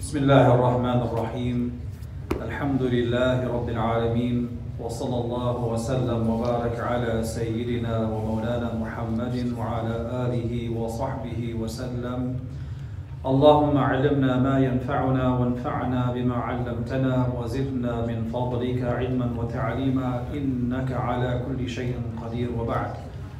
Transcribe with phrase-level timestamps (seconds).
[0.00, 1.58] بسم الله الرحمن الرحيم.
[2.40, 4.48] الحمد لله رب العالمين
[4.80, 12.20] وصلى الله وسلم وبارك على سيدنا ومولانا محمد وعلى آله وصحبه وسلم.
[13.26, 21.60] اللهم علمنا ما ينفعنا وانفعنا بما علمتنا وزدنا من فضلك علما وتعليما إنك على كل
[21.68, 22.48] شيء قدير.
[22.56, 22.90] وبعد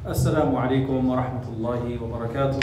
[0.05, 2.61] السلام عليكم ورحمة الله وبركاته.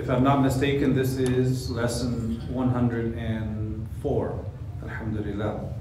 [0.00, 4.44] If I'm not mistaken, this is lesson 104.
[4.82, 5.74] Alhamdulillah.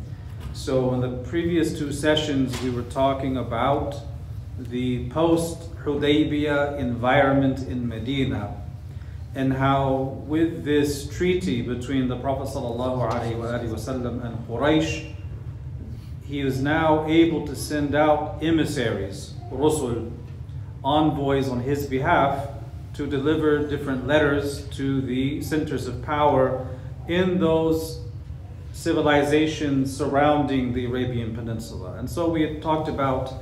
[0.52, 3.96] So, in the previous two sessions, we were talking about
[4.60, 8.58] the post Hudaybiyah environment in Medina
[9.36, 15.14] and how, with this treaty between the Prophet ﷺ and Quraysh,
[16.26, 20.12] he is now able to send out emissaries, rusul,
[20.84, 22.59] envoys on his behalf
[23.00, 26.68] to deliver different letters to the centers of power
[27.08, 28.02] in those
[28.74, 31.94] civilizations surrounding the Arabian Peninsula.
[31.94, 33.36] And so we had talked about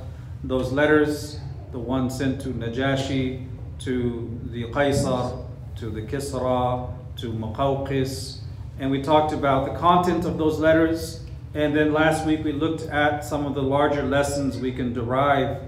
[0.44, 1.40] those letters,
[1.72, 3.48] the one sent to Najashi,
[3.80, 5.44] to the Qaisar,
[5.78, 8.38] to the Kisra, to Muqawqis,
[8.78, 11.24] and we talked about the content of those letters.
[11.54, 15.60] And then last week we looked at some of the larger lessons we can derive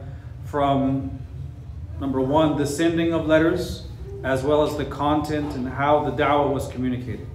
[0.44, 1.19] from
[2.00, 3.86] number one, the sending of letters,
[4.24, 7.26] as well as the content and how the da'wah was communicated.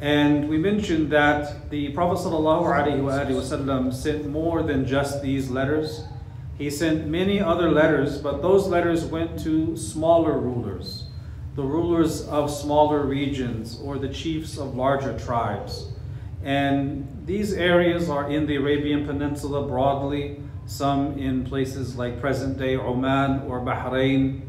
[0.00, 6.04] And we mentioned that the Prophet ﷺ sent more than just these letters.
[6.58, 11.04] He sent many other letters, but those letters went to smaller rulers,
[11.54, 15.88] the rulers of smaller regions or the chiefs of larger tribes.
[16.42, 22.76] And these areas are in the Arabian Peninsula broadly, some in places like present day
[22.76, 24.42] Oman or Bahrain.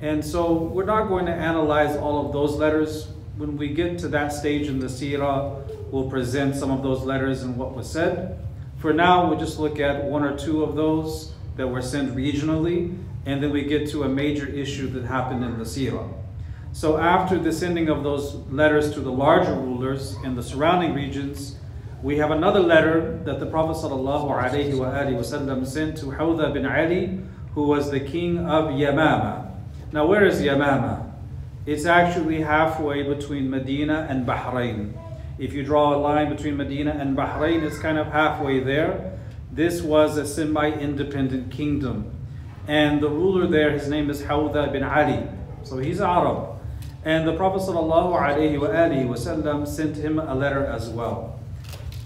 [0.00, 3.08] And so we're not going to analyze all of those letters.
[3.36, 7.42] When we get to that stage in the Sirah, we'll present some of those letters
[7.42, 8.38] and what was said.
[8.78, 12.96] For now, we'll just look at one or two of those that were sent regionally,
[13.26, 16.08] and then we get to a major issue that happened in the Sirah.
[16.72, 21.56] So after the sending of those letters to the larger rulers in the surrounding regions,
[22.02, 27.20] we have another letter that the Prophet ﷺ sent to Hawdha bin Ali,
[27.54, 29.52] who was the king of Yamama.
[29.92, 31.12] Now, where is Yamama?
[31.66, 34.94] It's actually halfway between Medina and Bahrain.
[35.38, 39.18] If you draw a line between Medina and Bahrain, it's kind of halfway there.
[39.52, 42.10] This was a semi independent kingdom.
[42.66, 45.28] And the ruler there, his name is Hawdha bin Ali.
[45.64, 46.48] So he's Arab.
[47.04, 51.29] And the Prophet ﷺ sent him a letter as well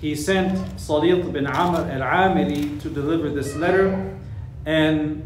[0.00, 4.16] he sent Salit bin Amr al-Amiri to deliver this letter.
[4.66, 5.22] And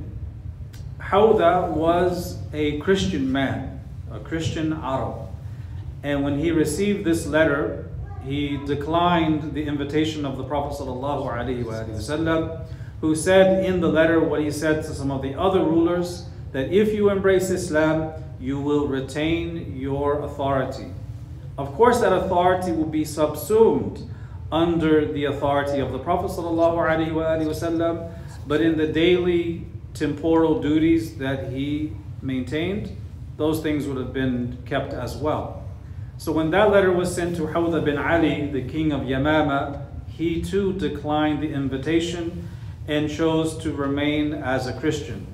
[1.01, 3.81] Hawdha was a Christian man,
[4.11, 5.29] a Christian Arab.
[6.03, 7.91] And when he received this letter,
[8.25, 12.67] he declined the invitation of the Prophet ﷺ,
[13.01, 16.73] who said in the letter what he said to some of the other rulers, that
[16.73, 20.93] if you embrace Islam, you will retain your authority.
[21.57, 24.09] Of course, that authority will be subsumed
[24.51, 28.13] under the authority of the Prophet ﷺ,
[28.47, 31.93] but in the daily temporal duties that he
[32.23, 32.97] maintained,
[33.37, 35.65] those things would have been kept as well.
[36.17, 40.43] So when that letter was sent to Hawdha bin Ali, the king of Yamama, he
[40.43, 42.49] too declined the invitation
[42.89, 45.27] and chose to remain as a Christian.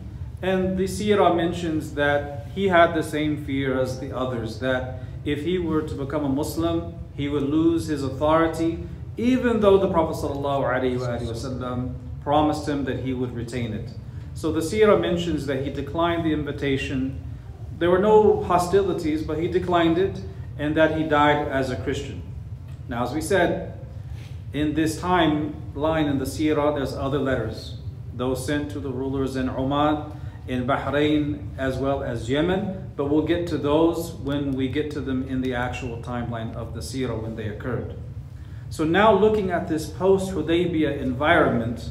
[0.43, 5.45] And the Sirah mentions that he had the same fear as the others, that if
[5.45, 8.87] he were to become a Muslim, he would lose his authority
[9.17, 13.91] even though the Prophet ﷺ promised him that he would retain it.
[14.35, 17.23] So the seerah mentions that he declined the invitation.
[17.79, 20.21] There were no hostilities, but he declined it,
[20.59, 22.23] and that he died as a Christian.
[22.89, 23.79] Now, as we said,
[24.53, 27.77] in this timeline in the seerah, there's other letters,
[28.15, 30.13] those sent to the rulers in Oman,
[30.47, 35.01] in Bahrain, as well as Yemen, but we'll get to those when we get to
[35.01, 37.97] them in the actual timeline of the seerah when they occurred.
[38.75, 41.91] So now looking at this post-Hudaybiyah environment,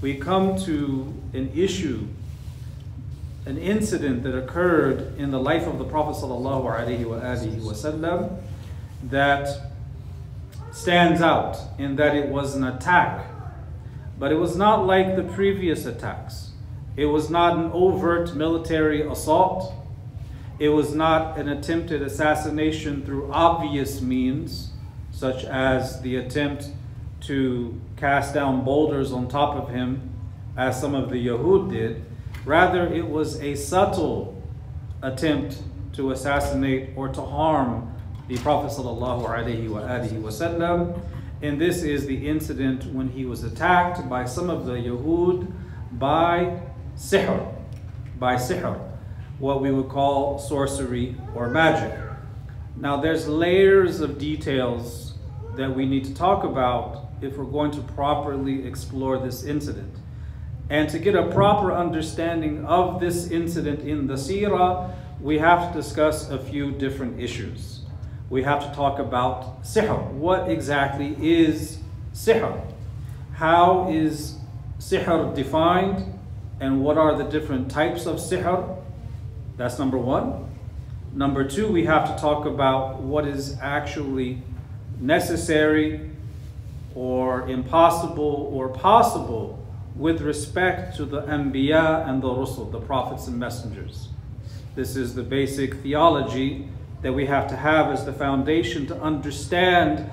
[0.00, 2.08] we come to an issue,
[3.44, 8.42] an incident that occurred in the life of the Prophet ﷺ
[9.04, 9.70] that
[10.72, 13.30] stands out in that it was an attack.
[14.18, 16.50] But it was not like the previous attacks.
[16.96, 19.72] It was not an overt military assault.
[20.58, 24.72] It was not an attempted assassination through obvious means
[25.16, 26.68] such as the attempt
[27.22, 30.10] to cast down boulders on top of him,
[30.58, 32.04] as some of the Yahud did.
[32.44, 34.42] Rather, it was a subtle
[35.02, 35.62] attempt
[35.94, 37.90] to assassinate or to harm
[38.28, 41.00] the Prophet wasallam.
[41.40, 45.50] And this is the incident when he was attacked by some of the Yahud
[45.92, 46.60] by
[46.94, 47.54] sihr,
[48.18, 48.78] by sihr,
[49.38, 51.98] what we would call sorcery or magic.
[52.76, 55.05] Now there's layers of details
[55.56, 59.94] that we need to talk about if we're going to properly explore this incident.
[60.68, 65.78] And to get a proper understanding of this incident in the seerah, we have to
[65.78, 67.82] discuss a few different issues.
[68.28, 70.10] We have to talk about sihr.
[70.12, 71.78] What exactly is
[72.12, 72.60] sihr?
[73.34, 74.36] How is
[74.78, 76.18] sihr defined?
[76.58, 78.82] And what are the different types of sihr?
[79.56, 80.46] That's number one.
[81.14, 84.42] Number two, we have to talk about what is actually
[85.00, 86.10] necessary
[86.94, 89.62] or impossible or possible
[89.94, 94.08] with respect to the Anbiya and the Rusul, the prophets and messengers.
[94.74, 96.68] This is the basic theology
[97.02, 100.10] that we have to have as the foundation to understand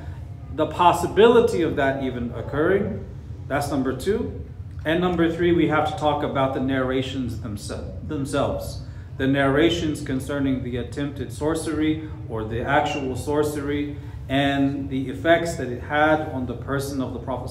[0.55, 3.05] the possibility of that even occurring.
[3.47, 4.41] That's number two.
[4.85, 8.81] And number three, we have to talk about the narrations themselves.
[9.17, 13.97] The narrations concerning the attempted sorcery or the actual sorcery
[14.29, 17.49] and the effects that it had on the person of the Prophet.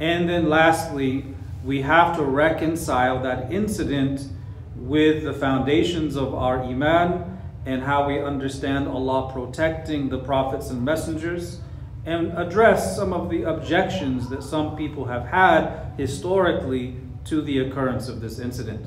[0.00, 1.26] And then lastly,
[1.64, 4.28] we have to reconcile that incident
[4.76, 10.84] with the foundations of our Iman and how we understand Allah protecting the prophets and
[10.84, 11.60] messengers
[12.04, 16.96] and address some of the objections that some people have had historically
[17.26, 18.86] to the occurrence of this incident.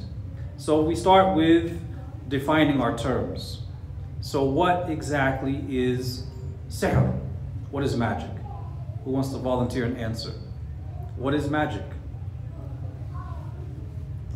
[0.58, 1.80] So we start with
[2.28, 3.62] defining our terms.
[4.26, 6.24] So what exactly is
[6.68, 7.22] sihr?
[7.70, 8.32] What is magic?
[9.04, 10.32] Who wants to volunteer and answer?
[11.16, 11.86] What is magic?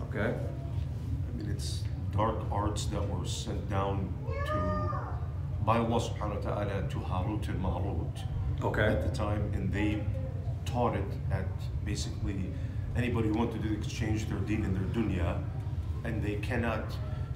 [0.04, 1.82] Okay I mean, it's
[2.12, 4.14] dark arts that were sent down
[4.46, 4.92] to
[5.66, 8.16] by Allah subhanahu wa ta'ala to Harut and Marut
[8.64, 8.86] okay.
[8.94, 10.04] at the time and they
[10.66, 11.48] taught it at
[11.84, 12.54] basically
[12.96, 15.42] anybody who wanted to exchange their deen and their dunya
[16.04, 16.86] and they cannot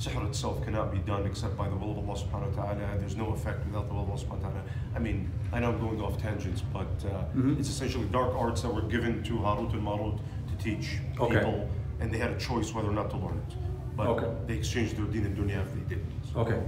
[0.03, 2.97] sihr itself cannot be done except by the will of Allah subhanahu wa ta'ala.
[2.99, 4.63] There's no effect without the will of Allah subhanahu wa ta'ala.
[4.95, 7.59] I mean, I know I'm going off tangents, but uh, mm-hmm.
[7.59, 10.19] it's essentially dark arts that were given to Harut and Marut
[10.49, 11.35] to teach okay.
[11.35, 11.69] people,
[11.99, 13.55] and they had a choice whether or not to learn it
[13.95, 14.27] but Okay.
[14.47, 16.11] they exchanged their din and dunya if they didn't.
[16.33, 16.59] So- Okay,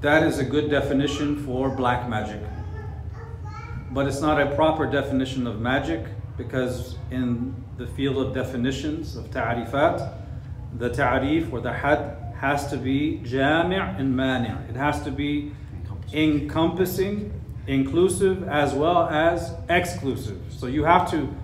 [0.00, 2.40] that is a good definition for black magic.
[3.90, 6.06] But it's not a proper definition of magic
[6.36, 10.12] because in the field of definitions of ta'rifat,
[10.78, 14.54] the ta'rif or the had has to be jami' and mani'.
[14.68, 15.52] It has to be
[16.12, 17.32] encompassing,
[17.66, 20.40] inclusive, as well as exclusive.
[20.48, 21.34] So you have to,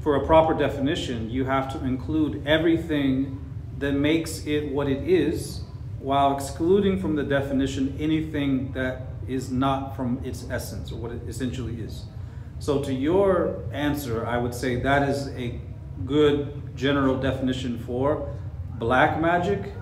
[0.00, 3.44] for a proper definition, you have to include everything
[3.78, 5.60] that makes it what it is
[6.00, 11.20] while excluding from the definition anything that is not from its essence or what it
[11.28, 12.04] essentially is.
[12.58, 15.60] So, to your answer, I would say that is a
[16.04, 18.34] good general definition for
[18.78, 19.72] black magic.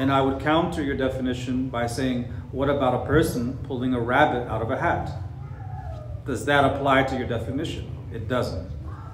[0.00, 4.48] And I would counter your definition by saying, what about a person pulling a rabbit
[4.48, 5.12] out of a hat?
[6.26, 7.96] Does that apply to your definition?
[8.12, 8.68] It doesn't.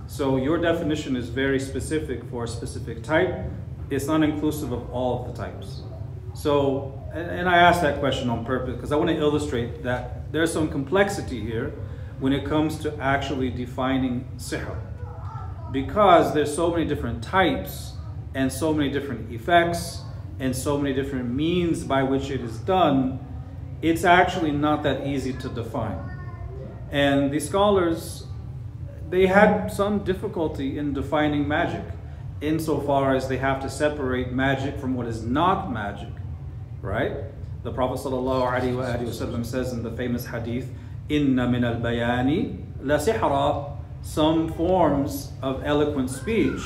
[0.07, 3.51] So, your definition is very specific for a specific type
[3.91, 5.83] it's not inclusive of all of the types.
[6.35, 10.33] So, and, and I asked that question on purpose because I want to illustrate that
[10.33, 11.73] there's some complexity here
[12.19, 14.77] when it comes to actually defining sihr.
[15.73, 17.93] Because there's so many different types
[18.35, 20.03] and so many different effects
[20.39, 23.19] and so many different means by which it is done,
[23.83, 25.99] it's actually not that easy to define.
[26.91, 28.27] And the scholars,
[29.09, 31.85] they had some difficulty in defining magic
[32.41, 36.13] insofar as they have to separate magic from what is not magic,
[36.83, 37.17] right?
[37.63, 40.71] The Prophet ﷺ says in the famous hadith,
[41.09, 46.61] Inna min al bayani la sihra, some forms of eloquent speech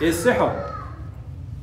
[0.00, 0.69] is sihr.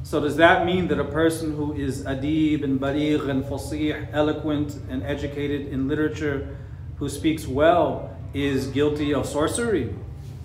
[0.08, 4.80] So does that mean that a person who is adib and baligh and fasih, eloquent
[4.90, 6.56] and educated in literature,
[6.96, 9.94] who speaks well, is guilty of sorcery?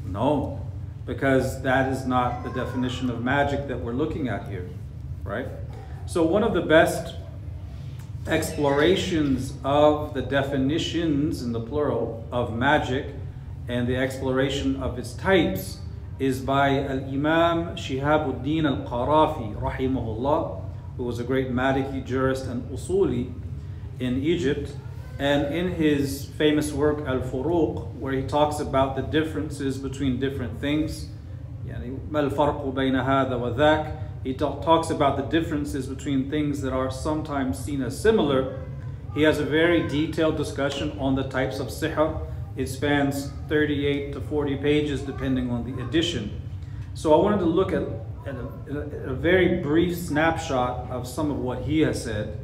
[0.04, 0.62] No
[1.07, 4.69] because that is not the definition of magic that we're looking at here,
[5.25, 5.49] right?
[6.07, 7.16] So, one of the best
[8.26, 13.07] explorations of the definitions in the plural of magic
[13.69, 15.78] and the exploration of its types
[16.19, 20.62] is by Al Imam Shihabuddin Al Qarafi, rahimahullah,
[20.97, 23.33] who was a great Maliki jurist and usuli
[23.99, 24.76] in Egypt.
[25.19, 30.61] And in his famous work, Al Furuq, where he talks about the differences between different
[30.61, 31.09] things,
[34.25, 38.61] he talks about the differences between things that are sometimes seen as similar.
[39.14, 42.26] He has a very detailed discussion on the types of sihr.
[42.56, 46.40] It spans 38 to 40 pages depending on the edition.
[46.94, 47.82] So I wanted to look at,
[48.26, 52.38] at, a, a very brief snapshot of some of what he has said.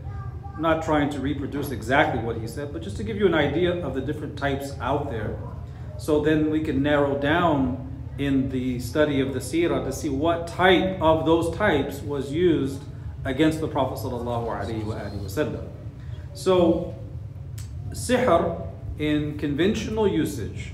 [0.55, 3.35] I'm not trying to reproduce exactly what he said, but just to give you an
[3.35, 5.37] idea of the different types out there.
[5.99, 7.85] So then we can narrow down
[8.19, 12.83] in the study of the seerah to see what type of those types was used
[13.25, 15.69] against the Prophet ﷺ.
[16.35, 16.95] So,
[17.91, 18.68] sihr
[18.99, 20.73] in conventional usage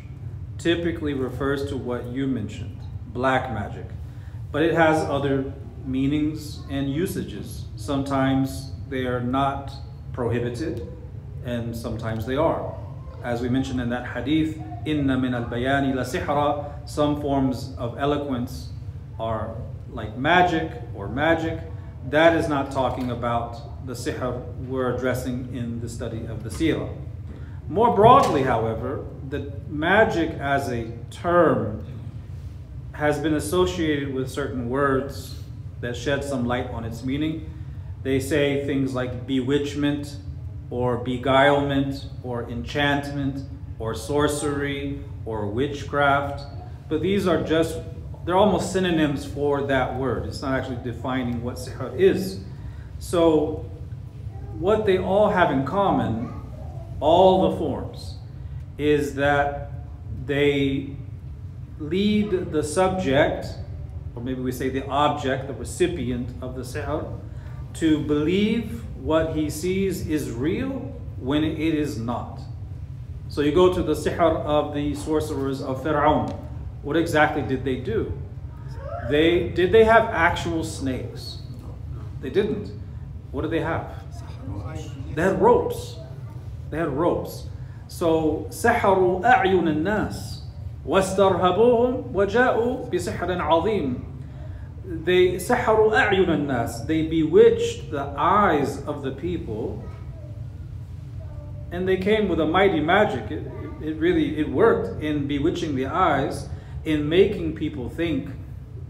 [0.56, 2.78] typically refers to what you mentioned,
[3.12, 3.86] black magic,
[4.50, 5.52] but it has other
[5.84, 7.66] meanings and usages.
[7.76, 9.72] Sometimes they are not
[10.12, 10.88] prohibited,
[11.44, 12.74] and sometimes they are.
[13.22, 17.98] As we mentioned in that hadith, inna min al bayani la sihra, some forms of
[17.98, 18.70] eloquence
[19.18, 19.56] are
[19.90, 21.58] like magic or magic.
[22.10, 27.03] That is not talking about the sihr we're addressing in the study of the seerah.
[27.68, 31.84] More broadly, however, the magic as a term
[32.92, 35.42] has been associated with certain words
[35.80, 37.50] that shed some light on its meaning.
[38.02, 40.16] They say things like bewitchment
[40.70, 46.42] or beguilement or enchantment or sorcery or witchcraft.
[46.88, 47.78] But these are just,
[48.24, 50.26] they're almost synonyms for that word.
[50.26, 52.40] It's not actually defining what sihr is.
[52.98, 53.64] So,
[54.58, 56.43] what they all have in common,
[57.04, 58.16] all the forms,
[58.78, 59.70] is that
[60.24, 60.96] they
[61.78, 63.46] lead the subject,
[64.14, 67.20] or maybe we say the object, the recipient of the sihr,
[67.74, 70.70] to believe what he sees is real
[71.18, 72.40] when it is not.
[73.28, 76.34] So you go to the sihr of the sorcerers of Fir'aun.
[76.82, 78.16] What exactly did they do?
[79.10, 81.42] They did they have actual snakes?
[82.22, 82.72] They didn't.
[83.30, 83.92] What did they have?
[85.14, 85.96] They had ropes.
[86.73, 87.47] They had ropes.
[87.87, 90.43] So سحروا أعين الناس
[90.85, 93.99] واسترهبوهم وجاءوا بسحر عظيم.
[95.05, 96.85] They سحروا أعين الناس.
[96.87, 99.83] They bewitched the eyes of the people
[101.71, 103.29] and they came with a mighty magic.
[103.31, 103.43] It,
[103.81, 106.47] it really it worked in bewitching the eyes,
[106.85, 108.29] in making people think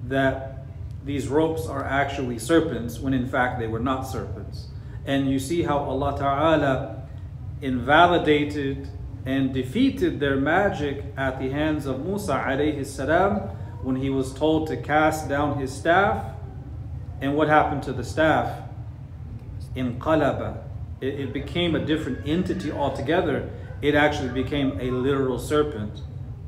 [0.08, 0.66] that
[1.06, 4.68] these ropes are actually serpents when in fact they were not serpents.
[5.06, 6.93] And you see how Allah Ta'ala
[7.61, 8.89] invalidated
[9.27, 13.41] and defeated their magic at the hands of Musa alayhi salam
[13.83, 16.35] when he was told to cast down his staff.
[17.21, 18.61] And what happened to the staff?
[19.75, 20.63] In qalaba,
[21.01, 23.51] it, it became a different entity altogether.
[23.83, 26.01] It actually became a literal serpent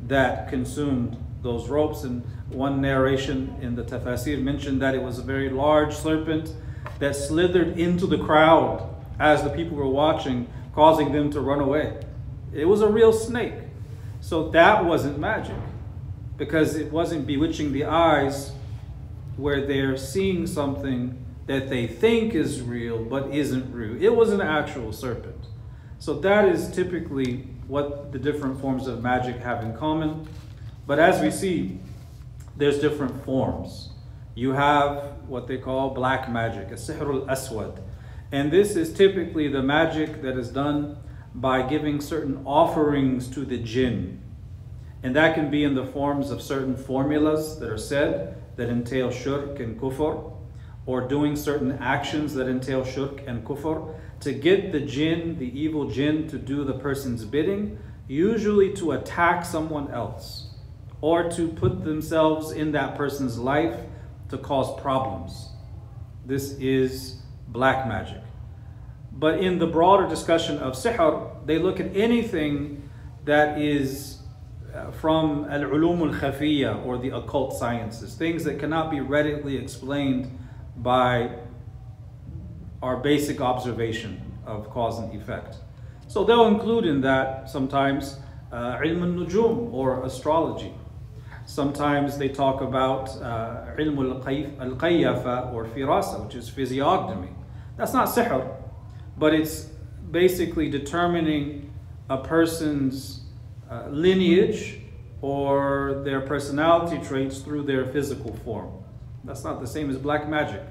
[0.06, 2.04] that consumed those ropes.
[2.04, 6.54] And one narration in the tafsir mentioned that it was a very large serpent
[6.98, 10.46] that slithered into the crowd as the people were watching,
[10.76, 11.98] causing them to run away.
[12.52, 13.54] It was a real snake.
[14.20, 15.56] So that wasn't magic
[16.36, 18.52] because it wasn't bewitching the eyes
[19.38, 21.16] where they're seeing something
[21.46, 24.00] that they think is real but isn't real.
[24.02, 25.46] It was an actual serpent.
[25.98, 30.28] So that is typically what the different forms of magic have in common.
[30.86, 31.80] But as we see,
[32.54, 33.90] there's different forms.
[34.34, 37.82] You have what they call black magic, a sihr al-aswad.
[38.32, 40.98] And this is typically the magic that is done
[41.34, 44.20] by giving certain offerings to the jinn.
[45.02, 49.10] And that can be in the forms of certain formulas that are said that entail
[49.10, 50.32] shirk and kufr
[50.86, 55.90] or doing certain actions that entail shirk and kufr to get the jinn, the evil
[55.90, 57.78] jinn, to do the person's bidding,
[58.08, 60.54] usually to attack someone else
[61.00, 63.76] or to put themselves in that person's life
[64.30, 65.50] to cause problems.
[66.24, 67.20] This is
[67.56, 68.22] black magic.
[69.12, 71.10] But in the broader discussion of sihr,
[71.46, 72.82] they look at anything
[73.24, 74.18] that is
[74.74, 80.24] uh, from al-ulum al-khafiyya or the occult sciences, things that cannot be readily explained
[80.76, 81.30] by
[82.82, 84.12] our basic observation
[84.44, 85.56] of cause and effect.
[86.08, 88.18] So they'll include in that sometimes
[88.52, 90.72] uh, al-nujum or astrology.
[91.46, 97.30] Sometimes they talk about uh, al-qayyafa or firasa, which is physiognomy.
[97.76, 98.56] That's not sihr,
[99.18, 99.68] but it's
[100.10, 101.72] basically determining
[102.08, 103.24] a person's
[103.70, 104.80] uh, lineage
[105.20, 108.72] or their personality traits through their physical form.
[109.24, 110.62] That's not the same as black magic.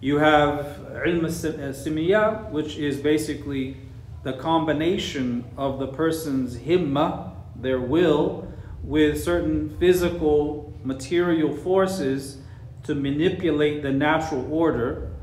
[0.00, 0.66] You have
[1.06, 3.78] ilm simiyya, which is basically
[4.22, 8.46] the combination of the person's himma, their will,
[8.82, 12.38] with certain physical material forces
[12.82, 15.13] to manipulate the natural order.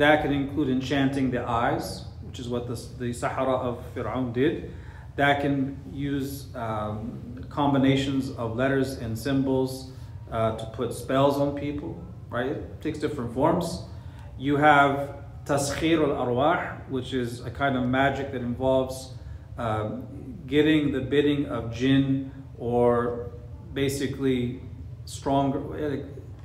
[0.00, 4.72] That can include enchanting the eyes, which is what the, the Sahara of Fir'aun did,
[5.16, 9.92] that can use um, combinations of letters and symbols
[10.32, 12.52] uh, to put spells on people, right?
[12.52, 13.82] It takes different forms.
[14.38, 19.12] You have taskhir al arwah, which is a kind of magic that involves
[19.58, 20.06] um,
[20.46, 23.32] getting the bidding of jinn or
[23.74, 24.62] basically
[25.04, 25.60] stronger,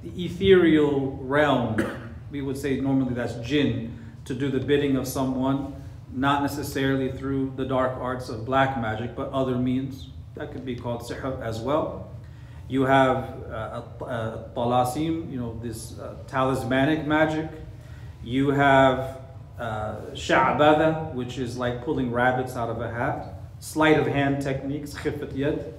[0.04, 2.02] the ethereal realm.
[2.36, 5.74] We would say normally that's jinn to do the bidding of someone,
[6.12, 10.10] not necessarily through the dark arts of black magic, but other means.
[10.36, 12.12] That could be called sihr as well.
[12.68, 17.50] You have uh, uh, talasim, you know, this uh, talismanic magic.
[18.22, 19.22] You have
[19.58, 23.36] uh, sha'bada, which is like pulling rabbits out of a hat.
[23.60, 25.72] Sleight of hand techniques, khifat yad.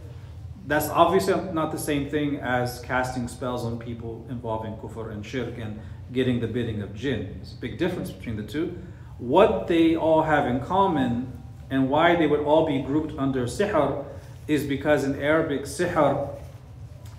[0.67, 5.59] That's obviously not the same thing as casting spells on people involving kufr and shirk
[5.59, 5.79] and
[6.13, 7.39] getting the bidding of jinn.
[7.41, 8.79] It's a big difference between the two.
[9.19, 11.33] What they all have in common
[11.71, 14.05] and why they would all be grouped under sihr
[14.47, 16.29] is because in Arabic sihr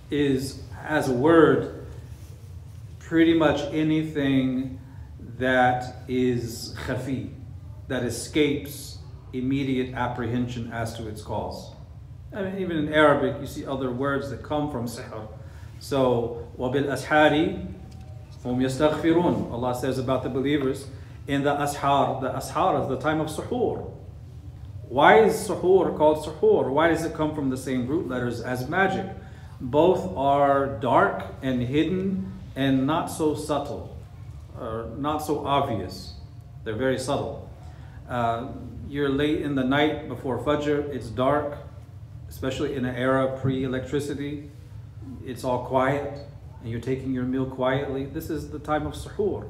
[0.10, 1.86] is as a word
[3.00, 4.80] pretty much anything
[5.38, 7.30] that is khafi,
[7.88, 9.00] that escapes
[9.34, 11.74] immediate apprehension as to its cause.
[12.34, 15.28] I mean, even in Arabic, you see other words that come from sihr.
[15.80, 17.74] So, wabil ashari
[18.56, 19.52] Yastaghfirun.
[19.52, 20.88] Allah says about the believers
[21.28, 22.22] in the ashar.
[22.22, 23.92] The ashar is the time of suhoor.
[24.90, 26.70] Why is suhoor called suhoor?
[26.70, 29.06] Why does it come from the same root letters as magic?
[29.60, 33.96] Both are dark and hidden and not so subtle,
[34.58, 36.14] or not so obvious.
[36.64, 37.50] They're very subtle.
[38.10, 38.48] Uh,
[38.88, 41.58] you're late in the night before Fajr, it's dark,
[42.30, 44.50] especially in an era pre electricity,
[45.26, 46.20] it's all quiet
[46.68, 48.04] and you're taking your meal quietly.
[48.04, 49.50] This is the time of suhoor,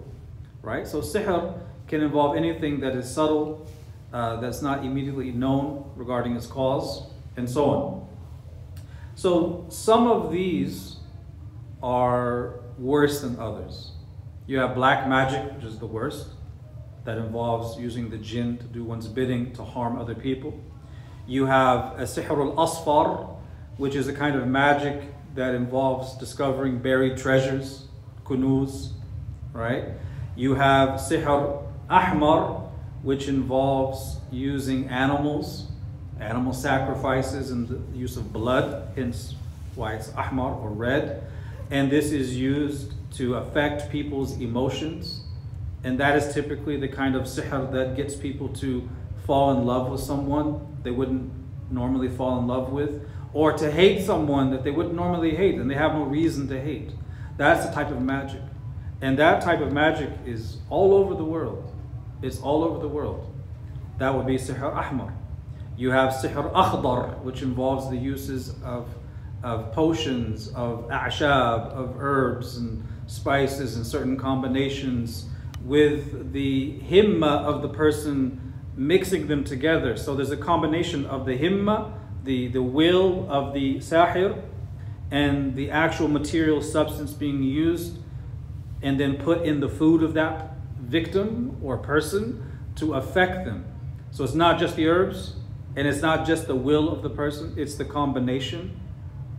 [0.61, 0.87] right?
[0.87, 3.67] So, sihr can involve anything that is subtle
[4.13, 8.07] uh, that's not immediately known regarding its cause, and so on.
[9.15, 10.97] So some of these
[11.81, 13.93] are worse than others.
[14.45, 16.27] You have black magic, which is the worst,
[17.03, 20.61] that involves using the jinn to do one's bidding to harm other people.
[21.25, 23.35] You have a sihr al-asfar,
[23.77, 25.01] which is a kind of magic
[25.37, 27.85] that involves discovering buried treasures,
[28.25, 28.89] kunuz,
[29.53, 29.85] right?
[30.35, 32.69] You have sihr ahmar,
[33.03, 35.67] which involves using animals,
[36.19, 39.35] animal sacrifices, and the use of blood, hence
[39.75, 41.23] why it's ahmar or red.
[41.69, 45.21] And this is used to affect people's emotions.
[45.83, 48.89] And that is typically the kind of sihr that gets people to
[49.25, 51.31] fall in love with someone they wouldn't
[51.69, 55.69] normally fall in love with, or to hate someone that they wouldn't normally hate and
[55.69, 56.89] they have no reason to hate.
[57.37, 58.41] That's the type of magic.
[58.99, 61.71] And that type of magic is all over the world.
[62.23, 63.31] It's all over the world.
[63.99, 65.13] That would be sihr ahmar.
[65.77, 68.89] You have sihr akhdar, which involves the uses of,
[69.43, 75.27] of potions, of a'shab, of herbs and spices and certain combinations
[75.63, 79.95] with the himma of the person mixing them together.
[79.95, 81.93] So there's a combination of the himma,
[82.27, 84.39] the, the will of the sahir,
[85.09, 87.97] and the actual material substance being used
[88.81, 92.43] and then put in the food of that victim or person
[92.75, 93.65] to affect them.
[94.11, 95.35] So it's not just the herbs
[95.75, 98.79] and it's not just the will of the person, it's the combination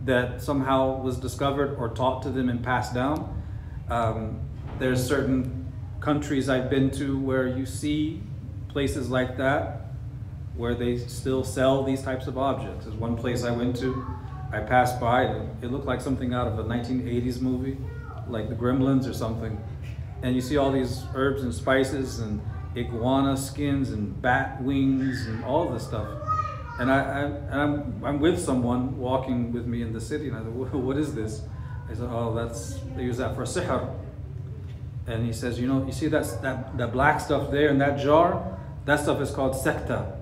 [0.05, 3.41] that somehow was discovered or taught to them and passed down.
[3.89, 4.39] Um,
[4.79, 8.23] there's certain countries I've been to where you see
[8.69, 9.78] places like that
[10.59, 12.85] where they still sell these types of objects.
[12.85, 14.05] There's one place I went to,
[14.51, 17.77] I passed by, and it looked like something out of a 1980s movie,
[18.27, 19.57] like the Gremlins or something
[20.21, 22.41] and you see all these herbs and spices and
[22.75, 26.07] iguana skins and bat wings and all this stuff.
[26.79, 30.37] And I, I and I'm I'm with someone walking with me in the city, and
[30.37, 31.41] I said, "What is this?"
[31.89, 33.93] I said, "Oh, that's they use that for sihr."
[35.05, 37.99] And he says, "You know, you see that that that black stuff there in that
[37.99, 38.57] jar?
[38.85, 40.15] That stuff is called sekta.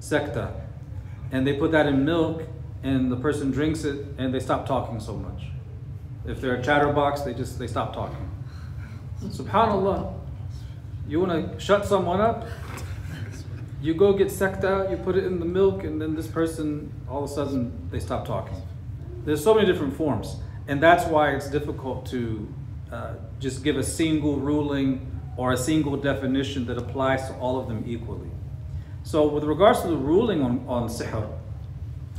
[0.00, 0.52] Sekta,
[1.32, 2.42] and they put that in milk,
[2.82, 5.44] and the person drinks it, and they stop talking so much.
[6.26, 8.30] If they're a chatterbox, they just they stop talking."
[9.22, 10.12] Subhanallah.
[11.08, 12.46] You want to shut someone up?
[13.80, 17.22] You go get sekta, you put it in the milk, and then this person, all
[17.22, 18.60] of a sudden, they stop talking.
[19.24, 20.36] There's so many different forms.
[20.68, 22.48] And that's why it's difficult to
[22.90, 27.68] uh, just give a single ruling or a single definition that applies to all of
[27.68, 28.30] them equally.
[29.06, 31.30] So, with regards to the ruling on, on sihr,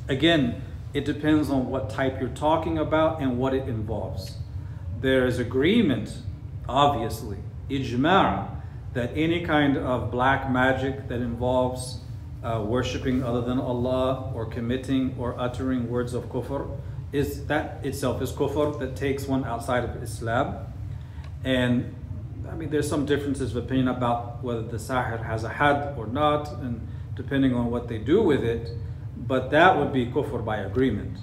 [0.08, 0.62] again,
[0.94, 4.38] it depends on what type you're talking about and what it involves.
[5.02, 6.16] There is agreement
[6.70, 8.50] obviously, ijma'
[8.94, 12.00] that any kind of black magic that involves
[12.42, 16.74] uh, worshiping other than Allah or committing or uttering words of kufr
[17.12, 20.56] is that itself is kufr that takes one outside of Islam.
[21.44, 21.97] And
[22.50, 26.08] I mean, there's some differences of opinion about whether the sahir has a had or
[26.08, 28.72] not, and depending on what they do with it,
[29.16, 31.18] but that would be kufr by agreement.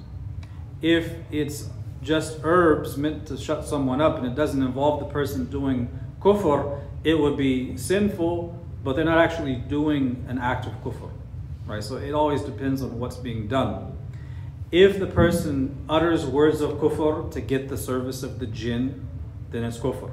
[0.82, 1.68] If it's
[2.02, 5.88] just herbs meant to shut someone up and it doesn't involve the person doing
[6.20, 11.10] kufr, it would be sinful, but they're not actually doing an act of kufr.
[11.66, 11.82] Right?
[11.82, 13.96] So it always depends on what's being done.
[14.70, 19.08] If the person utters words of kufr to get the service of the jinn,
[19.50, 20.10] then it's kufr.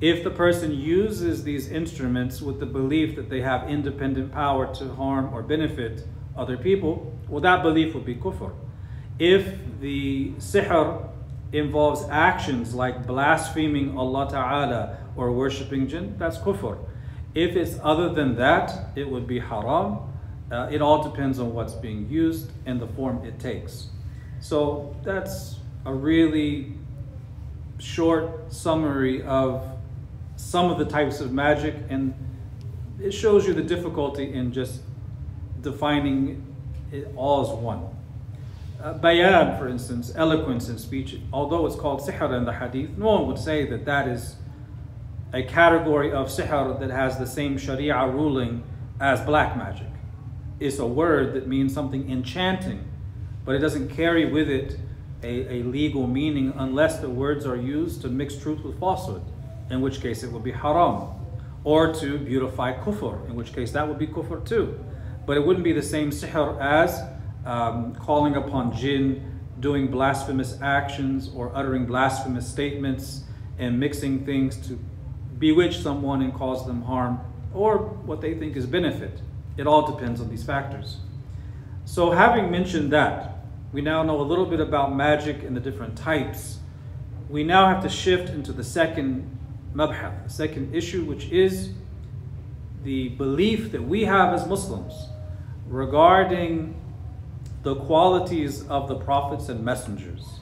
[0.00, 4.94] If the person uses these instruments with the belief that they have independent power to
[4.94, 6.04] harm or benefit
[6.36, 8.52] other people, well, that belief would be kufr.
[9.18, 11.08] If the sihr
[11.52, 16.76] involves actions like blaspheming Allah Ta'ala or worshipping jinn, that's kufr.
[17.34, 19.98] If it's other than that, it would be haram.
[20.50, 23.88] Uh, it all depends on what's being used and the form it takes.
[24.40, 26.74] So that's a really
[27.78, 29.66] short summary of
[30.36, 32.14] some of the types of magic, and
[33.00, 34.80] it shows you the difficulty in just
[35.60, 36.54] defining
[36.92, 37.88] it all as one.
[38.82, 43.06] Uh, bayan, for instance, eloquence in speech, although it's called sihr in the hadith, no
[43.06, 44.36] one would say that that is
[45.32, 48.62] a category of sihr that has the same sharia ruling
[49.00, 49.88] as black magic.
[50.60, 52.84] It's a word that means something enchanting,
[53.44, 54.78] but it doesn't carry with it
[55.22, 59.22] a, a legal meaning unless the words are used to mix truth with falsehood,
[59.70, 61.08] in which case it would be haram,
[61.64, 64.78] or to beautify kufr, in which case that would be kufr too.
[65.26, 67.02] But it wouldn't be the same sihr as
[67.46, 73.24] um, calling upon jinn, doing blasphemous actions, or uttering blasphemous statements,
[73.58, 74.78] and mixing things to
[75.38, 77.20] bewitch someone and cause them harm,
[77.54, 79.20] or what they think is benefit.
[79.56, 80.98] It all depends on these factors.
[81.84, 85.96] So, having mentioned that, we now know a little bit about magic and the different
[85.96, 86.58] types.
[87.28, 89.33] We now have to shift into the second
[89.74, 91.70] mabhath, the second issue, which is
[92.84, 95.08] the belief that we have as Muslims
[95.68, 96.74] regarding
[97.62, 100.40] the qualities of the prophets and messengers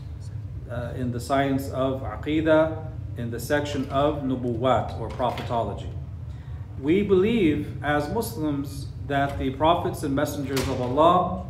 [0.71, 5.91] uh, in the science of aqidah, in the section of nubuwat or prophetology.
[6.81, 11.47] We believe as Muslims that the prophets and messengers of Allah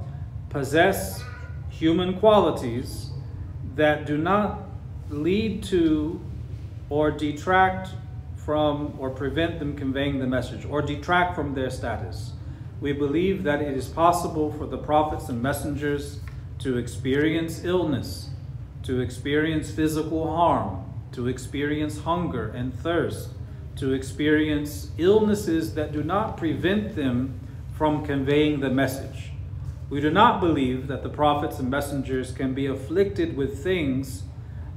[0.51, 1.23] possess
[1.71, 3.11] human qualities
[3.77, 4.69] that do not
[5.09, 6.21] lead to
[6.93, 7.89] or detract
[8.37, 12.33] from or prevent them conveying the message or detract from their status
[12.83, 16.19] we believe that it is possible for the prophets and messengers
[16.59, 18.31] to experience illness,
[18.83, 23.29] to experience physical harm, to experience hunger and thirst,
[23.77, 27.39] to experience illnesses that do not prevent them
[27.73, 29.31] from conveying the message.
[29.89, 34.25] We do not believe that the prophets and messengers can be afflicted with things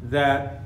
[0.03, 0.61] that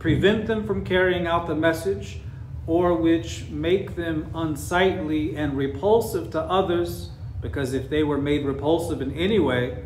[0.00, 2.20] prevent them from carrying out the message
[2.66, 7.10] or which make them unsightly and repulsive to others,
[7.40, 9.82] because if they were made repulsive in any way,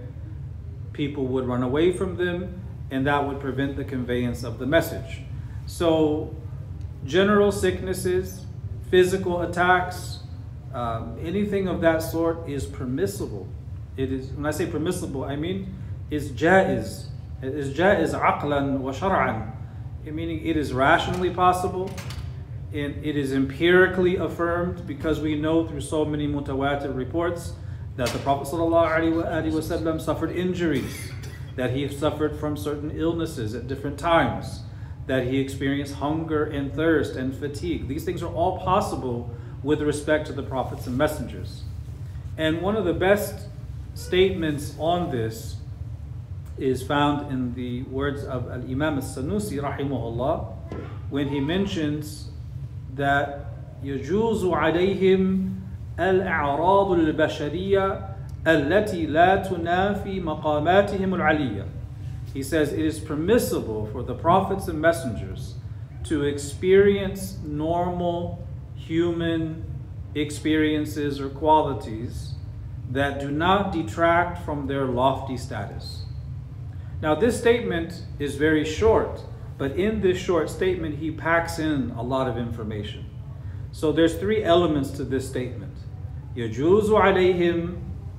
[0.92, 5.20] people would run away from them, and that would prevent the conveyance of the message.
[5.66, 6.35] So,
[7.05, 8.46] general sicknesses,
[8.90, 10.20] physical attacks,
[10.72, 13.48] um, anything of that sort is permissible.
[13.96, 15.74] It is when I say permissible, I mean
[16.11, 17.07] is jaiz.
[17.42, 19.53] It is jaiz aqlan wa shar'an,
[20.12, 21.90] meaning it is rationally possible
[22.73, 27.53] and it is empirically affirmed because we know through so many mutawatir reports
[27.97, 31.12] that the Prophet ﷺ suffered injuries,
[31.55, 34.62] that he suffered from certain illnesses at different times,
[35.07, 37.87] that he experienced hunger and thirst and fatigue.
[37.87, 39.31] These things are all possible
[39.62, 41.62] with respect to the prophets and messengers.
[42.37, 43.47] And one of the best
[43.95, 45.54] statements on this
[46.58, 50.54] is found in the words of Al Imam al Sanusi, rahimahullah,
[51.10, 52.30] when he mentions
[52.96, 53.46] that
[53.84, 55.56] يجوز عليهم
[56.00, 58.15] الأعراض البشرية
[58.48, 61.65] التي لا تنافي مقاماتهم العلية.
[62.34, 65.56] He says it is permissible for the prophets and messengers
[66.04, 69.63] to experience normal human
[70.15, 72.34] experiences or qualities
[72.92, 76.03] that do not detract from their lofty status.
[77.02, 79.22] Now, this statement is very short
[79.60, 83.06] but in this short statement, he packs in a lot of information.
[83.74, 85.76] So there's three elements to this statement.
[86.36, 87.76] يجوز عليهم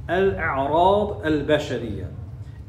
[0.09, 2.09] الأعراض البشرية.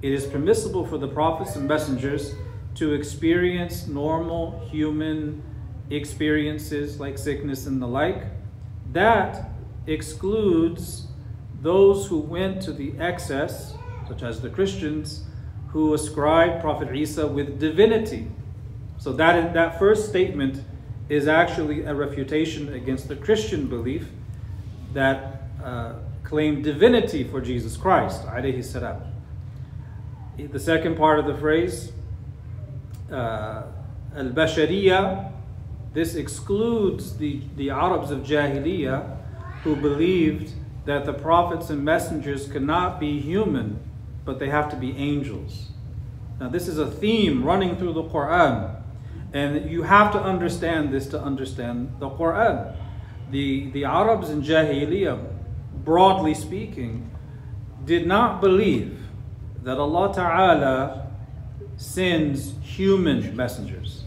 [0.01, 2.33] It is permissible for the prophets and messengers
[2.75, 5.43] to experience normal human
[5.89, 8.23] experiences like sickness and the like,
[8.93, 9.51] that
[9.85, 11.07] excludes
[11.61, 13.75] those who went to the excess,
[14.07, 15.25] such as the Christians,
[15.68, 18.28] who ascribed Prophet Isa with divinity.
[18.98, 20.62] So that, that first statement
[21.08, 24.08] is actually a refutation against the Christian belief
[24.92, 29.02] that uh, claimed divinity for Jesus Christ, alayhi salam.
[30.36, 31.92] The second part of the phrase,
[33.10, 33.62] uh,
[34.14, 35.32] al-bashariya,
[35.92, 39.16] this excludes the, the Arabs of Jahiliyyah
[39.62, 40.52] who believed
[40.84, 43.80] that the prophets and messengers cannot be human,
[44.26, 45.70] but they have to be angels.
[46.38, 48.82] Now, this is a theme running through the Quran,
[49.32, 52.76] and you have to understand this to understand the Quran.
[53.30, 55.24] The, the Arabs in Jahiliyyah,
[55.84, 57.10] broadly speaking,
[57.86, 58.98] did not believe
[59.62, 61.12] that Allah Ta'ala
[61.76, 64.04] sends human messengers.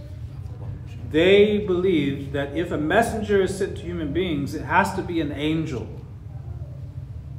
[1.12, 5.22] They believed that if a messenger is sent to human beings, it has to be
[5.22, 5.88] an angel.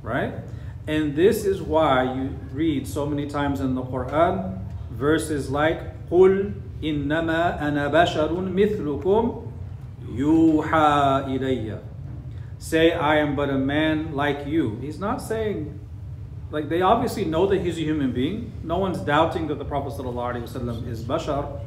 [0.02, 0.34] Right?
[0.89, 4.59] And this is why you read so many times in the Quran
[4.91, 9.51] verses like قُلْ إِنَّمَا أَنَا بَشَرٌ مِثْلُكُمْ
[10.11, 11.81] يُوحَى إِلَيَّ
[12.59, 14.77] Say, I am but a man like you.
[14.81, 15.79] He's not saying,
[16.51, 18.51] like, they obviously know that he's a human being.
[18.63, 21.59] No one's doubting that the Prophet ﷺ is bashar.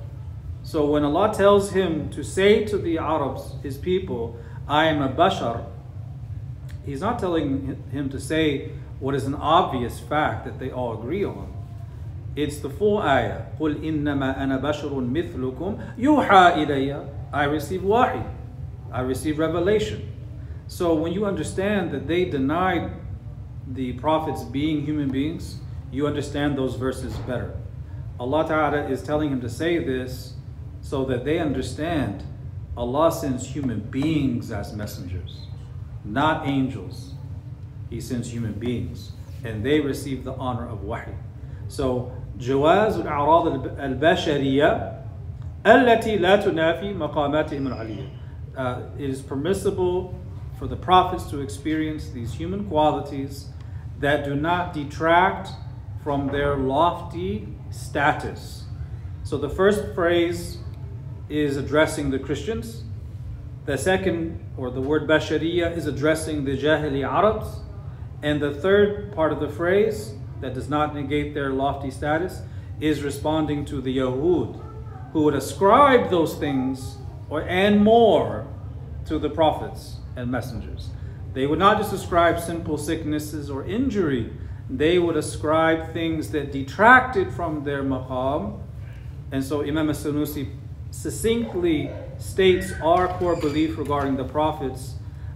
[0.63, 5.09] So when Allah tells him to say to the Arabs, his people, I am a
[5.09, 5.65] bashar,
[6.89, 11.25] He's not telling him to say what is an obvious fact that they all agree
[11.25, 11.53] on.
[12.37, 13.47] It's the full ayah.
[13.59, 18.23] قُلْ إِنَّمَا أَنَا بَشَرٌ مِثْلُكُمْ يُوحَى إِلَيَّ I receive wahi.
[18.93, 20.13] I receive revelation.
[20.67, 22.93] So when you understand that they denied
[23.67, 25.61] the prophets being human beings,
[25.91, 27.55] you understand those verses better.
[28.21, 30.35] Allah Ta'ala is telling him to say this
[30.81, 32.23] so that they understand
[32.77, 35.49] Allah sends human beings as messengers
[36.09, 37.12] not angels.
[37.93, 39.13] He sends human beings,
[39.45, 41.13] and they receive the honor of wahi.
[41.69, 45.03] So, جواز الأعراض البشرية
[45.67, 48.09] التي لا تنافي مقاماتهم العلية.
[48.57, 50.15] Uh, it is permissible
[50.59, 53.47] for the prophets to experience these human qualities
[54.01, 55.51] that do not detract
[56.03, 58.65] from their lofty status.
[59.25, 60.59] So the first phrase
[61.29, 62.85] is addressing the Christians.
[63.67, 67.61] The second, or the word bashariya, is addressing the Jahili Arabs.
[68.24, 72.42] And the third part of the phrase, that does not negate their lofty status,
[72.80, 74.62] is responding to the Yahud,
[75.12, 76.98] who would ascribe those things
[77.30, 78.48] or and more
[79.06, 80.90] to the prophets and messengers.
[81.34, 84.32] They would not just ascribe simple sicknesses or injury,
[84.70, 88.62] they would ascribe things that detracted from their maqam.
[89.32, 90.50] And so Imam as-Sanusi
[90.92, 94.94] succinctly states our core belief regarding the prophets,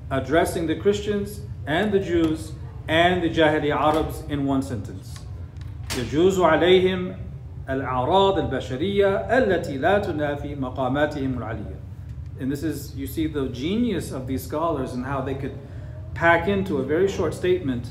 [0.10, 2.54] addressing the Christians and the Jews
[2.89, 5.19] and the Jahili Arabs in one sentence.
[5.97, 7.17] يجوز عليهم
[7.69, 11.77] الأعراض البشرية التي لا تنافي مقاماتهم العلية.
[12.41, 15.57] And this is, you see the genius of these scholars and how they could
[16.15, 17.91] pack into a very short statement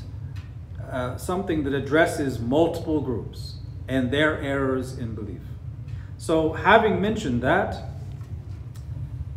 [0.90, 3.54] uh, something that addresses multiple groups
[3.88, 5.40] and their errors in belief.
[6.18, 7.82] So, having mentioned that,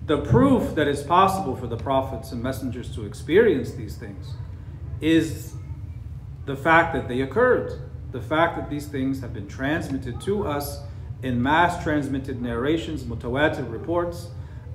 [0.05, 4.33] the proof that it's possible for the prophets and messengers to experience these things
[5.00, 5.54] is
[6.46, 10.80] the fact that they occurred, the fact that these things have been transmitted to us
[11.22, 14.28] in mass transmitted narrations, mutawatir reports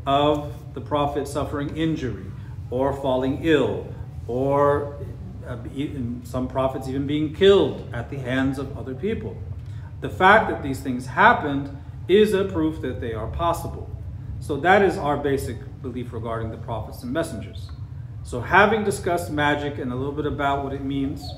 [0.05, 2.25] of the prophet suffering injury
[2.69, 3.93] or falling ill
[4.27, 4.97] or
[5.47, 5.57] uh,
[6.23, 9.37] some prophets even being killed at the hands of other people.
[10.01, 11.75] The fact that these things happened
[12.07, 13.89] is a proof that they are possible.
[14.39, 17.69] So that is our basic belief regarding the prophets and messengers.
[18.25, 21.29] So having discussed magic and a little bit about what it means,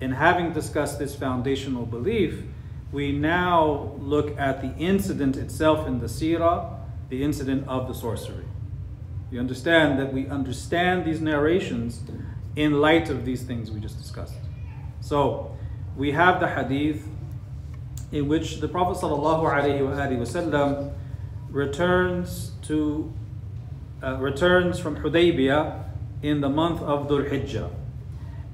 [0.00, 2.44] and having discussed this foundational belief,
[2.92, 8.44] we now look at the incident itself in the seerah, the incident of the sorcery.
[9.32, 12.00] You understand that we understand these narrations
[12.54, 14.34] in light of these things we just discussed.
[15.00, 15.56] So
[15.96, 17.08] we have the hadith
[18.12, 20.92] in which the Prophet ﷺ
[21.50, 23.12] returns to
[24.00, 25.89] uh, returns from Hudaybiyah
[26.22, 27.70] in the month of Dhul Hijjah.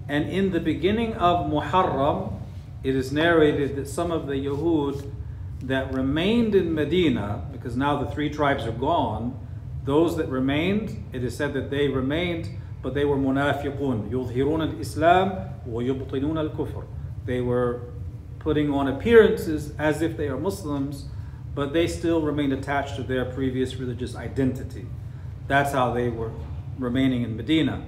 [0.09, 2.41] And in the beginning of Muharram,
[2.85, 5.11] it is narrated that some of the Yahud
[5.63, 9.37] that remained in Medina, because now the three tribes are gone,
[9.85, 12.49] those that remained, it is said that they remained,
[12.83, 16.85] but they were munafiqun, yudhirun al-Islam wa yubtinun al-kufr.
[17.25, 17.81] They were
[18.39, 21.07] putting on appearances as if they are Muslims,
[21.55, 24.87] but they still remained attached to their previous religious identity.
[25.49, 26.31] That's how they were
[26.79, 27.85] remaining in Medina.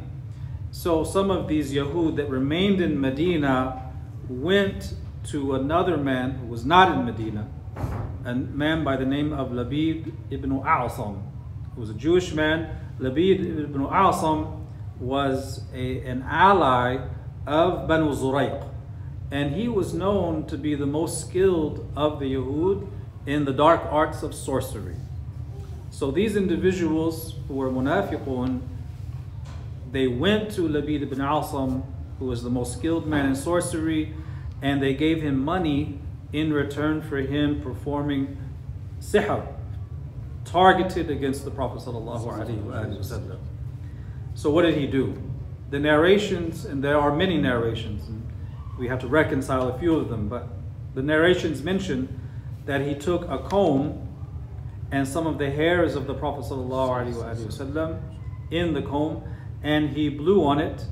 [0.70, 3.92] So some of these Yahud that remained in Medina
[4.29, 4.94] went
[5.29, 7.48] to another man who was not in Medina,
[8.24, 11.22] a man by the name of Labid ibn A'sam,
[11.74, 12.70] who was a Jewish man.
[13.01, 14.66] Labid ibn A'sam
[15.01, 16.98] was a, an ally
[17.46, 18.66] of Banu Zurayq,
[19.31, 22.88] and he was known to be the most skilled of the Yahud
[23.27, 24.96] in the dark arts of sorcery.
[25.90, 28.61] So these individuals who were munafiqun,
[29.90, 31.85] they went to Labid ibn Asam,
[32.18, 34.14] who was the most skilled man in sorcery,
[34.61, 36.01] and they gave him money
[36.33, 38.37] in return for him performing
[39.01, 39.46] sihr,
[40.44, 41.81] targeted against the Prophet.
[44.35, 45.16] So what did he do?
[45.70, 48.27] The narrations, and there are many narrations, and
[48.79, 50.48] we have to reconcile a few of them, but
[50.94, 52.20] the narrations mention
[52.66, 54.07] that he took a comb
[54.90, 56.51] and some of the hairs of the Prophet
[58.51, 59.22] in the comb
[59.62, 60.85] and he blew on it.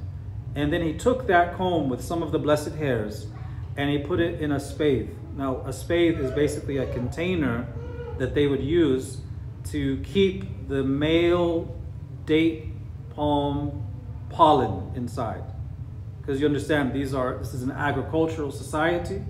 [0.54, 3.26] And then he took that comb with some of the blessed hairs
[3.76, 5.10] and he put it in a spathe.
[5.36, 7.66] Now, a spathe is basically a container
[8.18, 9.18] that they would use
[9.64, 11.76] to keep the male
[12.24, 12.68] date
[13.10, 13.86] palm
[14.30, 15.42] pollen inside.
[16.20, 19.22] Because you understand, these are this is an agricultural society.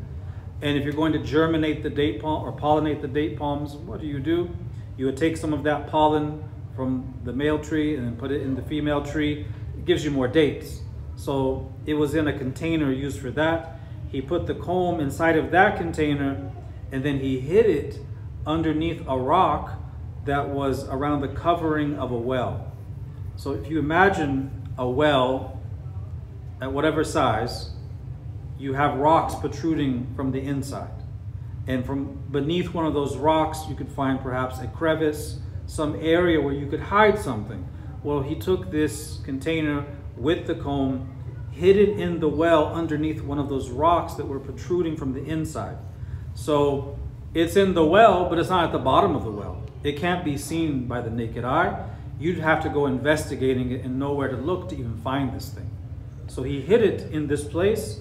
[0.63, 4.01] And if you're going to germinate the date palm or pollinate the date palms, what
[4.01, 4.49] do you do?
[4.97, 6.43] You would take some of that pollen
[6.77, 9.47] from the male tree and then put it in the female tree.
[9.77, 10.83] It gives you more dates.
[11.17, 13.81] So it was in a container used for that.
[14.09, 16.53] He put the comb inside of that container
[16.93, 17.99] and then he hid it
[18.47, 19.73] underneath a rock
[20.27, 22.71] that was around the covering of a well.
[23.37, 25.61] So if you imagine a well
[26.61, 27.71] at whatever size,
[28.59, 30.91] you have rocks protruding from the inside.
[31.67, 36.41] And from beneath one of those rocks, you could find perhaps a crevice, some area
[36.41, 37.69] where you could hide something.
[38.03, 39.85] Well, he took this container
[40.17, 41.13] with the comb,
[41.51, 45.25] hid it in the well underneath one of those rocks that were protruding from the
[45.25, 45.77] inside.
[46.35, 46.99] So
[47.35, 49.63] it's in the well, but it's not at the bottom of the well.
[49.83, 51.89] It can't be seen by the naked eye.
[52.19, 55.51] You'd have to go investigating it and know where to look to even find this
[55.51, 55.71] thing.
[56.29, 58.01] So he hid it in this place,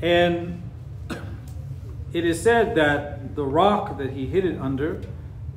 [0.00, 0.62] and
[2.12, 5.00] it is said that the rock that he hid it under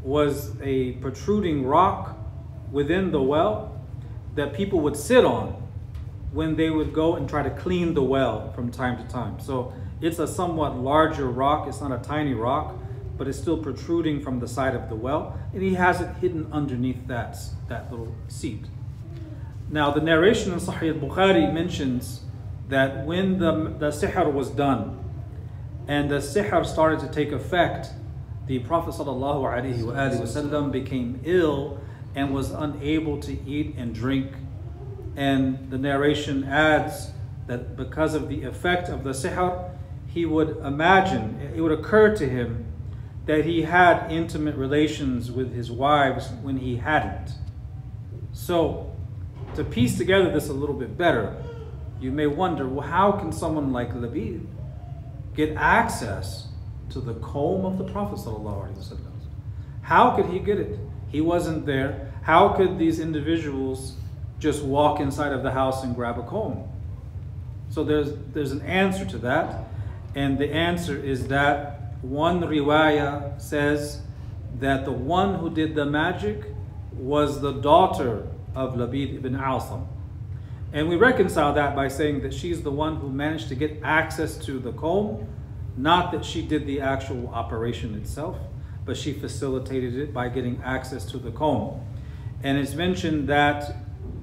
[0.05, 2.15] was a protruding rock
[2.71, 3.81] within the well
[4.35, 5.63] that people would sit on
[6.31, 9.39] when they would go and try to clean the well from time to time.
[9.39, 12.75] So it's a somewhat larger rock, it's not a tiny rock,
[13.17, 16.49] but it's still protruding from the side of the well, and he has it hidden
[16.51, 17.37] underneath that,
[17.67, 18.65] that little seat.
[19.71, 22.21] Now, the narration in Sahih al-Bukhari mentions
[22.67, 25.03] that when the, the sihr was done,
[25.87, 27.87] and the sihr started to take effect,
[28.47, 31.79] the Prophet ﷺ became ill
[32.13, 34.31] and was unable to eat and drink.
[35.15, 37.11] And the narration adds
[37.47, 39.71] that because of the effect of the sihr,
[40.07, 42.65] he would imagine, it would occur to him
[43.25, 47.31] that he had intimate relations with his wives when he hadn't.
[48.31, 48.93] So,
[49.55, 51.35] to piece together this a little bit better,
[51.99, 54.45] you may wonder well, how can someone like Labid
[55.35, 56.47] get access
[56.91, 58.19] to the comb of the Prophet.
[59.81, 60.79] How could he get it?
[61.09, 62.11] He wasn't there.
[62.23, 63.93] How could these individuals
[64.39, 66.67] just walk inside of the house and grab a comb?
[67.69, 69.65] So there's, there's an answer to that.
[70.15, 74.01] And the answer is that one riwayah says
[74.59, 76.43] that the one who did the magic
[76.93, 79.87] was the daughter of Labid ibn Asam.
[80.71, 84.37] And we reconcile that by saying that she's the one who managed to get access
[84.45, 85.27] to the comb,
[85.77, 88.37] not that she did the actual operation itself,
[88.85, 91.81] but she facilitated it by getting access to the comb.
[92.43, 93.75] And it's mentioned that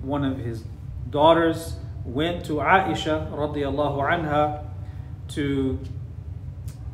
[0.03, 0.65] one of his
[1.11, 4.65] daughters went to Aisha radiallahu anha
[5.29, 5.79] to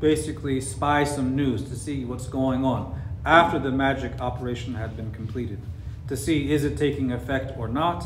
[0.00, 5.10] basically spy some news to see what's going on after the magic operation had been
[5.10, 5.60] completed,
[6.08, 8.04] to see is it taking effect or not.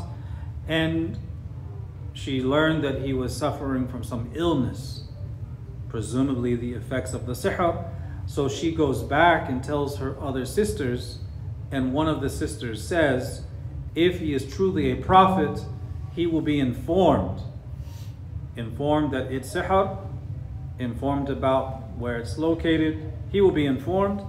[0.67, 1.19] And
[2.13, 5.02] she learned that he was suffering from some illness,
[5.93, 7.85] presumably the effects of the sihr.
[8.27, 11.19] So she goes back and tells her other sisters,
[11.71, 13.43] and one of the sisters says,
[13.95, 15.63] if he is truly a prophet,
[16.17, 17.43] he will be informed.
[18.57, 19.99] Informed that it's sihr,
[20.79, 24.23] informed about where it's located, he will be informed.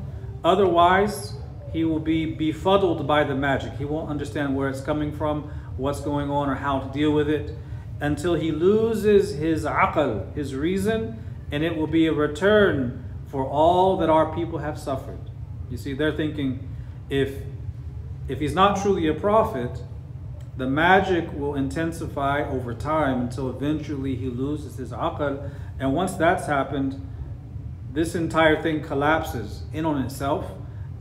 [0.43, 1.35] Otherwise,
[1.71, 3.71] he will be befuddled by the magic.
[3.77, 5.43] He won't understand where it's coming from,
[5.77, 7.55] what's going on, or how to deal with it
[8.01, 11.17] until he loses his aql, his reason,
[11.53, 15.29] and it will be a return for all that our people have suffered.
[15.69, 16.67] You see, they're thinking
[17.11, 17.43] if
[18.27, 19.83] if he's not truly a prophet,
[20.57, 25.51] the magic will intensify over time until eventually he loses his aql.
[25.77, 27.07] And once that's happened,
[27.91, 30.53] this entire thing collapses in on itself,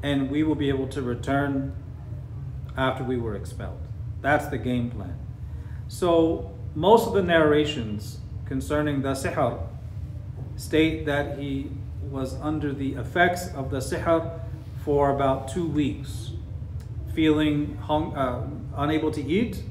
[0.02, 1.74] and we will be able to return
[2.76, 3.80] after we were expelled.
[4.20, 5.18] That's the game plan.
[5.88, 9.71] So, most of the narrations concerning the sihr
[10.56, 11.70] state that he
[12.10, 14.40] was under the effects of the sihr
[14.84, 16.32] for about two weeks,
[17.14, 18.46] feeling hung, uh,
[18.76, 19.62] unable to eat,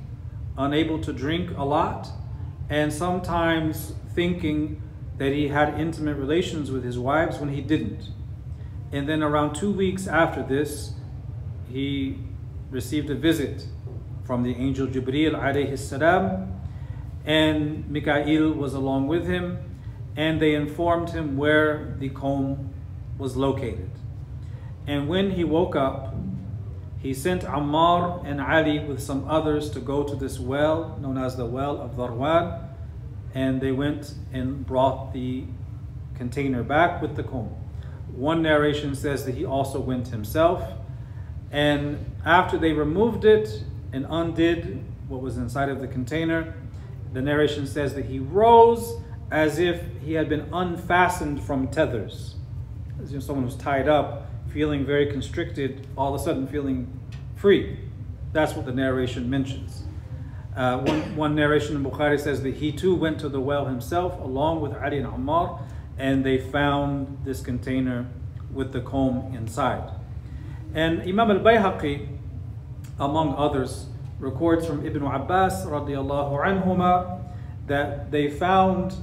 [0.57, 2.09] unable to drink a lot,
[2.69, 4.81] and sometimes thinking
[5.17, 8.09] that he had intimate relations with his wives when he didn't.
[8.91, 10.93] And then around two weeks after this,
[11.69, 12.17] he
[12.69, 13.67] received a visit
[14.23, 16.53] from the angel Jibreel alayhi salam,
[17.25, 19.70] and Mikael was along with him,
[20.15, 22.73] and they informed him where the comb
[23.17, 23.89] was located.
[24.87, 26.13] And when he woke up,
[26.99, 31.35] he sent Ammar and Ali with some others to go to this well known as
[31.35, 32.67] the well of Dharwan,
[33.33, 35.45] and they went and brought the
[36.15, 37.55] container back with the comb.
[38.13, 40.63] One narration says that he also went himself,
[41.49, 46.53] and after they removed it and undid what was inside of the container,
[47.13, 49.00] the narration says that he rose
[49.31, 52.35] as if he had been unfastened from tethers.
[53.01, 56.99] As you know, someone who's tied up, feeling very constricted, all of a sudden feeling
[57.35, 57.79] free.
[58.33, 59.83] That's what the narration mentions.
[60.55, 64.19] Uh, one, one narration in Bukhari says that he too went to the well himself
[64.19, 65.61] along with Ali and Ammar,
[65.97, 68.07] and they found this container
[68.53, 69.89] with the comb inside.
[70.73, 72.07] And Imam al Bayhaqi,
[72.99, 73.85] among others,
[74.19, 77.23] records from Ibn Abbas radiallahu anhuma
[77.67, 78.93] that they found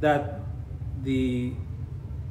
[0.00, 0.40] that
[1.02, 1.52] the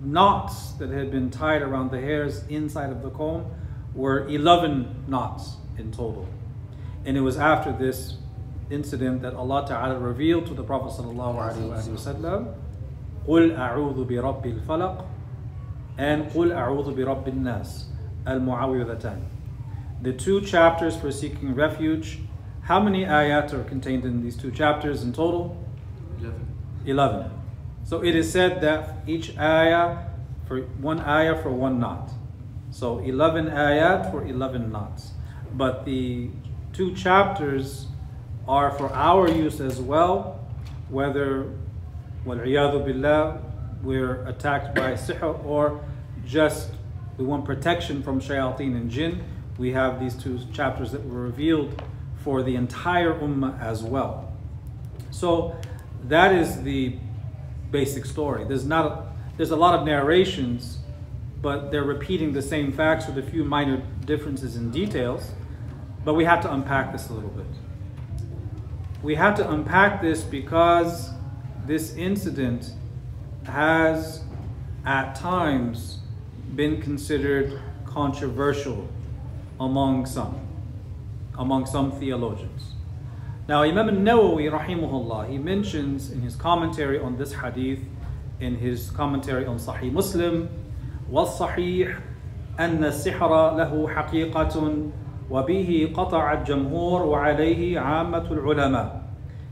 [0.01, 3.45] knots that had been tied around the hairs inside of the comb
[3.93, 6.27] were 11 knots in total.
[7.05, 8.17] And it was after this
[8.69, 12.53] incident that Allah Ta'ala revealed to the Prophet Sallallahu Alaihi Wasallam,
[13.27, 15.05] قُلْ أَعُوذُ بِرَبِّ الْفَلَقِ
[15.97, 17.85] and قُلْ أَعُوذُ بِرَبِّ النَّاسِ
[18.25, 19.21] الْمُعَوِّذَتَانِ
[20.01, 22.19] The two chapters for seeking refuge.
[22.61, 25.63] How many ayat are contained in these two chapters in total?
[26.19, 26.47] 11.
[26.85, 27.31] 11.
[27.83, 30.05] So it is said that each ayah
[30.47, 32.11] for one ayah for one knot.
[32.71, 35.11] So 11 ayat for 11 knots.
[35.53, 36.29] But the
[36.73, 37.87] two chapters
[38.47, 40.39] are for our use as well,
[40.89, 41.51] whether
[42.25, 43.41] وَالْعِيَاذُ billah,
[43.83, 45.79] we're attacked by sihr or
[46.25, 46.71] just
[47.17, 49.23] we want protection from shayateen and jinn.
[49.57, 51.81] We have these two chapters that were revealed
[52.23, 54.33] for the entire ummah as well.
[55.11, 55.55] So
[56.09, 56.97] that is the
[57.70, 58.44] basic story.
[58.44, 60.78] There's not a, there's a lot of narrations,
[61.40, 65.30] but they're repeating the same facts with a few minor differences in details.
[66.04, 67.46] But we have to unpack this a little bit.
[69.02, 71.10] We have to unpack this because
[71.66, 72.72] this incident
[73.44, 74.22] has
[74.84, 75.98] at times
[76.54, 78.88] been considered controversial
[79.58, 80.40] among some,
[81.38, 82.74] among some theologians.
[83.49, 87.79] Now, Imam al-Nawawi, rahimahullah, he mentions in his commentary on this hadith,
[88.39, 90.49] in his commentary on Sahih Muslim,
[91.11, 91.99] والصحيح
[92.59, 94.91] أن السحر له حقيقة
[95.29, 99.01] وبه قطع الجمهور وعليه عامة العلماء.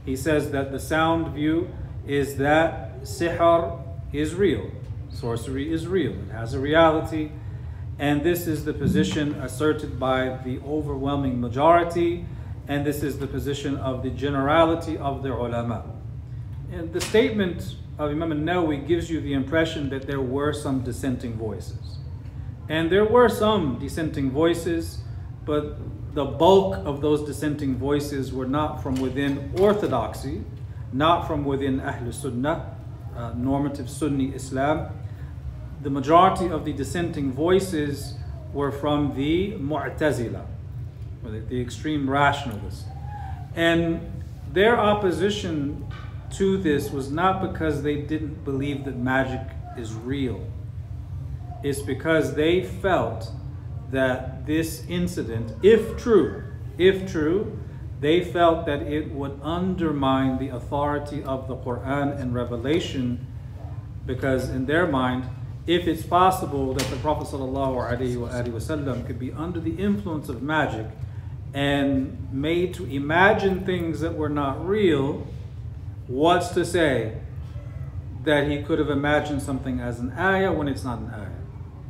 [0.05, 1.69] He says that the sound view
[2.07, 3.79] is that sihr
[4.11, 4.71] is real.
[5.09, 6.13] Sorcery is real.
[6.13, 7.31] It has a reality.
[7.99, 12.25] And this is the position asserted by the overwhelming majority,
[12.68, 15.84] and this is the position of the generality of the ulama.
[16.70, 21.32] And the statement of Imam al-Nawawi gives you the impression that there were some dissenting
[21.34, 21.98] voices.
[22.68, 24.98] And there were some dissenting voices,
[25.46, 25.78] but
[26.14, 30.44] the bulk of those dissenting voices were not from within orthodoxy,
[30.92, 32.76] not from within Ahl Sunnah,
[33.16, 34.90] uh, normative Sunni Islam.
[35.82, 38.14] The majority of the dissenting voices
[38.52, 40.44] were from the Mu'tazila,
[41.24, 42.84] or the, the extreme rationalists.
[43.54, 44.00] And
[44.52, 45.86] their opposition
[46.32, 49.40] to this was not because they didn't believe that magic
[49.76, 50.44] is real.
[51.62, 53.32] It's because they felt
[53.90, 56.44] that this incident, if true,
[56.76, 57.58] if true,
[58.00, 63.26] they felt that it would undermine the authority of the Quran and revelation
[64.06, 65.28] because in their mind,
[65.66, 70.86] if it's possible that the Prophet ﷺ could be under the influence of magic
[71.58, 75.26] and made to imagine things that were not real,
[76.06, 77.18] what's to say
[78.22, 81.42] that he could have imagined something as an ayah when it's not an ayah?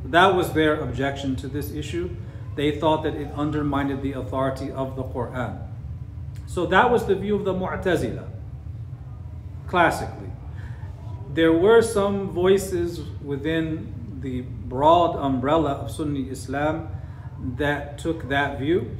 [0.05, 2.09] That was their objection to this issue.
[2.55, 5.61] They thought that it undermined the authority of the Quran.
[6.47, 8.27] So that was the view of the Mu'tazila,
[9.67, 10.31] classically.
[11.31, 16.89] There were some voices within the broad umbrella of Sunni Islam
[17.57, 18.97] that took that view.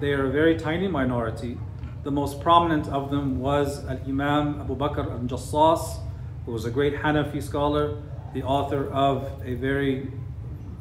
[0.00, 1.58] They are a very tiny minority.
[2.04, 5.98] The most prominent of them was Al Imam Abu Bakr al Jassas,
[6.46, 7.98] who was a great Hanafi scholar,
[8.32, 10.10] the author of a very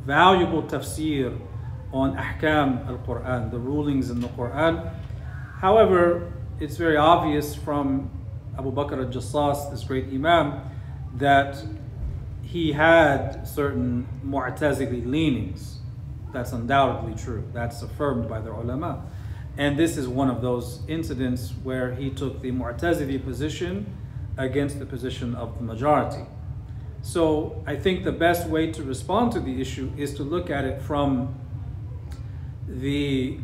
[0.05, 1.37] valuable tafsir
[1.91, 4.89] on ahkam al Quran, the rulings in the Quran.
[5.57, 8.09] However, it's very obvious from
[8.57, 10.61] Abu Bakr al Jassas, this great Imam,
[11.15, 11.61] that
[12.41, 15.78] he had certain Mu'tazili leanings.
[16.31, 17.43] That's undoubtedly true.
[17.53, 19.05] That's affirmed by the ulama.
[19.57, 23.97] And this is one of those incidents where he took the Mu'tazili position
[24.37, 26.25] against the position of the majority.
[27.01, 30.65] So I think the best way to respond to the issue is to look at
[30.65, 31.35] it from
[32.67, 33.39] the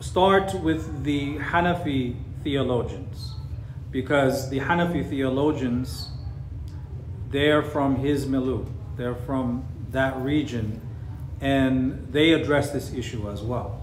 [0.00, 3.34] start with the Hanafi theologians
[3.90, 6.08] because the Hanafi theologians
[7.30, 8.64] they're from his milieu
[8.96, 10.80] they're from that region
[11.41, 13.81] and they address this issue as well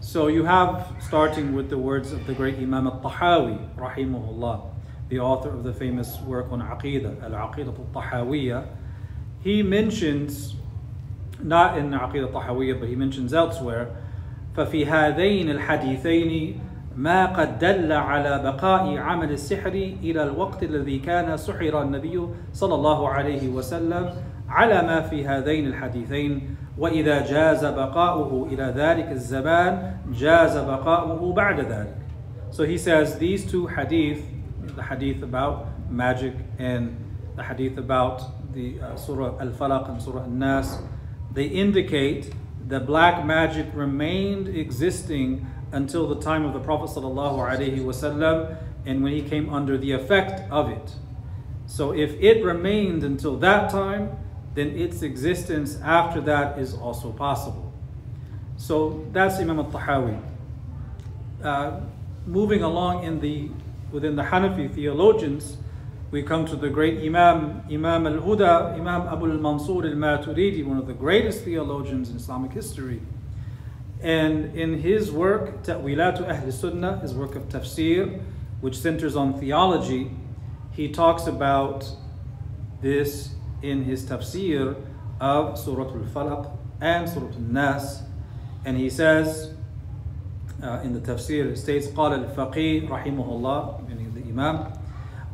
[0.00, 4.62] so you have starting with the words of the great Imam al-Tahawi rahimahullah
[5.08, 8.66] the author of the famous work on Aqidah al-Aqidah al-Tahawiyah
[9.42, 10.54] he mentions
[11.42, 13.94] not in Aqidah al-Tahawiyah but he mentions elsewhere
[14.58, 16.60] ففي هذين الحديثين
[16.96, 23.08] ما قد دل على بقاء عمل السحر إلى الوقت الذي كان سحر النبي صلى الله
[23.08, 24.10] عليه وسلم
[24.48, 31.94] على ما في هذين الحديثين وإذا جاز بقاؤه إلى ذلك الزمان جاز بقاؤه بعد ذلك
[32.50, 34.22] So he says these two hadith,
[34.74, 36.96] the hadith about magic and
[37.36, 38.22] the hadith about
[38.54, 40.78] the uh, Surah Al-Falaq and Surah Al-Nas,
[41.34, 42.32] they indicate
[42.66, 48.56] the black magic remained existing until the time of the Prophet ﷺ
[48.86, 50.92] and when he came under the effect of it.
[51.66, 54.16] So if it remained until that time,
[54.55, 57.73] then its existence after that is also possible.
[58.57, 60.21] So that's Imam al-Tahawi.
[61.43, 61.79] Uh,
[62.25, 63.49] moving along in the
[63.91, 65.57] within the Hanafi theologians,
[66.09, 70.65] we come to the great Imam, Imam al Huda, Imam Abu al Mansur al Maturidi,
[70.65, 73.01] one of the greatest theologians in Islamic history.
[74.01, 78.21] And in his work, Ta'wilatu Ahl Sunnah, his work of tafsir,
[78.61, 80.11] which centers on theology,
[80.71, 81.89] he talks about
[82.81, 83.29] this
[83.62, 84.76] in his tafsir
[85.20, 88.02] of Surah Al Falaq and Surah Al Nas.
[88.64, 89.54] And he says,
[90.62, 94.72] uh, in the tafsir, it states, قال الفقيه رحمه الله, meaning the Imam,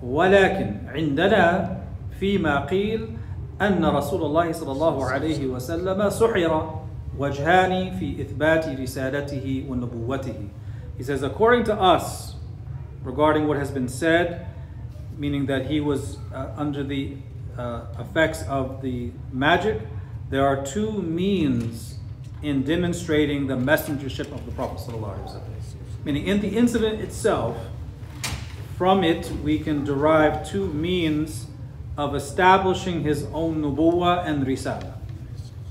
[0.02, 1.80] ولكن عندنا
[2.20, 3.16] فيما قيل
[3.60, 6.80] أن رسول الله صلى الله عليه وسلم سحر
[7.18, 10.48] وجهان في إثبات رسالته ونبوته.
[10.96, 12.34] He says, according to us,
[13.02, 14.46] regarding what has been said,
[15.16, 17.16] meaning that he was uh, under the
[17.58, 19.80] uh, effects of the magic,
[20.30, 21.98] there are two means
[22.42, 24.92] in demonstrating the messengership of the Prophet.
[26.04, 27.56] Meaning, in the incident itself,
[28.76, 31.46] from it, we can derive two means
[31.96, 34.94] of establishing his own nubuwa and risala.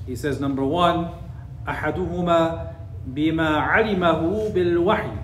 [0.07, 1.09] He says, number one,
[1.67, 2.71] أحدهما
[3.07, 5.17] بما علمه بالوحي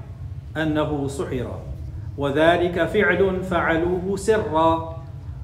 [0.58, 1.60] أنه سحر
[2.18, 4.93] وذلك فعل فعلوه سرا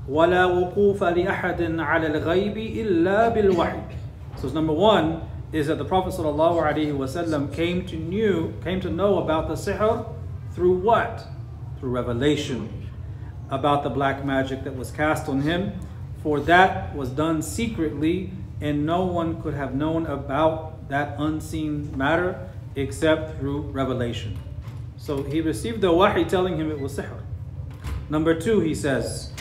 [0.10, 3.82] ولا وقوف لأحد على الغيب إلا بالوحي.
[4.38, 5.22] So number one
[5.52, 10.06] is that the Prophet ﷺ came to knew came to know about the sihr
[10.54, 11.28] through what?
[11.80, 12.90] through revelation
[13.50, 15.72] about the black magic that was cast on him,
[16.24, 22.50] for that was done secretly, and no one could have known about that unseen matter
[22.76, 24.38] except through revelation.
[24.98, 27.22] So he received the wahi telling him it was sihr.
[28.10, 29.32] Number two, he says,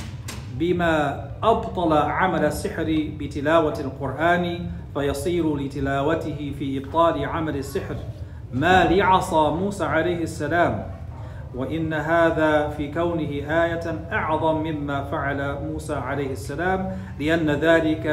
[0.60, 4.60] بما أبطل عمل السحر بتلاوة القرآن
[4.94, 7.96] فيصير لتلاوته في إبطال عمل السحر.
[8.54, 11.00] ما لعصى موسى عليه السلام.
[11.56, 13.30] وإن هذا في كونه
[13.64, 18.08] آية أعظم مما فعل موسى عليه السلام لأن ذلك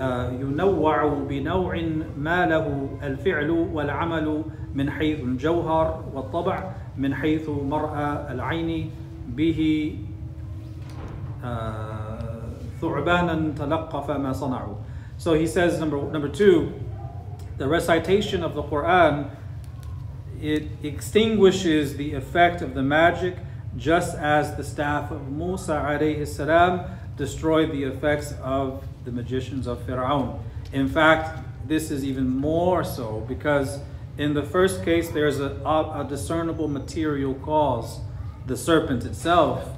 [0.00, 1.82] آه، ينوع بنوع
[2.18, 4.42] ما له الفعل والعمل
[4.74, 8.90] من حيث الجوهر والطبع من حيث مرأى العين
[9.28, 9.90] به
[12.81, 14.75] ثعبانا تلقف ما صنعوا.
[15.17, 16.73] So he says number number two,
[17.57, 19.29] the recitation of the Quran
[20.41, 23.35] it extinguishes the effect of the magic
[23.75, 26.85] just as the staff of Musa alayhi salam
[27.17, 30.39] destroyed the effects of the magicians of Fir'aun.
[30.71, 33.79] In fact, this is even more so because
[34.17, 37.99] in the first case, there's a, a discernible material cause,
[38.45, 39.69] the serpent itself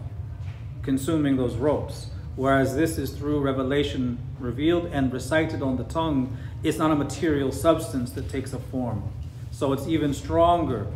[0.87, 2.07] consuming those ropes.
[2.37, 7.53] Whereas this is through revelation revealed and recited on the tongue, it's not a material
[7.53, 9.03] substance that takes a form.
[9.51, 10.87] So it's even stronger.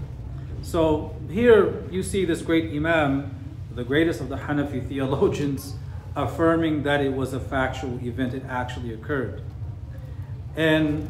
[0.63, 3.35] So here you see this great Imam,
[3.75, 5.75] the greatest of the Hanafi theologians,
[6.15, 9.43] affirming that it was a factual event, it actually occurred.
[10.57, 11.09] And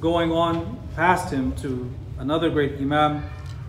[0.00, 3.22] going on past him to another great Imam,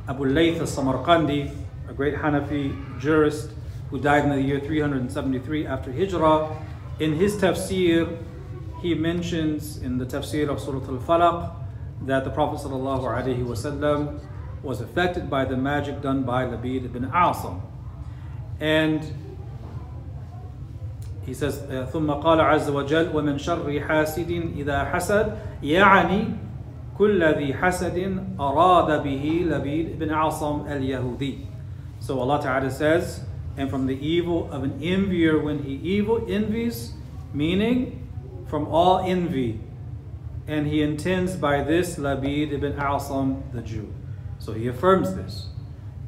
[0.07, 1.55] Abu Layth al-Samarqandi,
[1.88, 3.50] a great Hanafi jurist
[3.90, 6.56] who died in the year 373 after Hijrah.
[7.00, 8.18] In his tafsir,
[8.80, 11.52] he mentions in the tafsir of Surah Al-Falaq
[12.06, 14.20] that the Prophet ﷺ
[14.62, 17.60] was affected by the magic done by Labid ibn Asam.
[18.60, 19.02] And
[21.26, 21.58] he says,
[21.92, 26.36] ثم قال عز وجل ومن شر حاسد إذا حسد يعني
[26.98, 31.47] كل ذي حسد أراد به لبيد بن عاصم اليهودي.
[31.99, 33.21] so Allah Ta'ala says,
[33.57, 36.93] and from the evil of an envier when he evil envies,
[37.33, 38.07] meaning
[38.47, 39.59] from all envy.
[40.47, 43.93] And he intends by this Labid ibn Asam the Jew.
[44.39, 45.49] So he affirms this.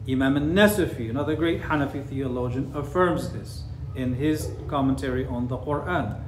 [0.09, 3.63] Imam al-Nasafi, another great Hanafi theologian, affirms this
[3.95, 6.23] in his commentary on the Quran.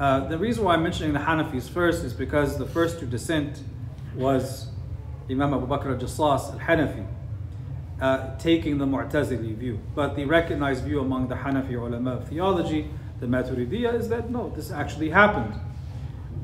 [0.00, 3.60] Uh, the reason why I'm mentioning the Hanafis first is because the first to dissent
[4.16, 4.66] was
[5.30, 7.06] Imam Abu Bakr al-Jassas al-Hanafi,
[8.04, 9.80] uh, taking the Mu'tazili view.
[9.94, 14.50] But the recognized view among the Hanafi ulama of theology, the Maturidiyya, is that no,
[14.50, 15.54] this actually happened.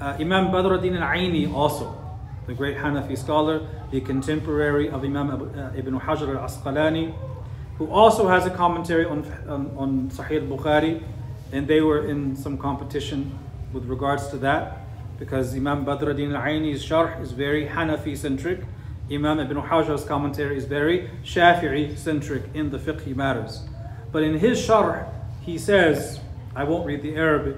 [0.01, 1.87] Uh, Imam Badr al-Din al-Aini also,
[2.47, 7.15] the great Hanafi scholar, the contemporary of Imam uh, Ibn Hajar al-Asqalani,
[7.77, 9.19] who also has a commentary on,
[9.77, 11.03] on, Sahih al-Bukhari,
[11.53, 13.39] and they were in some competition
[13.75, 14.79] with regards to that,
[15.19, 18.61] because Imam Badr al-Din al-Aini's sharh is very Hanafi-centric,
[19.11, 23.65] Imam Ibn Hajar's commentary is very Shafi'i-centric in the fiqh matters.
[24.13, 25.09] But in his sharh,
[25.41, 26.21] he says,
[26.55, 27.57] I won't read the Arabic,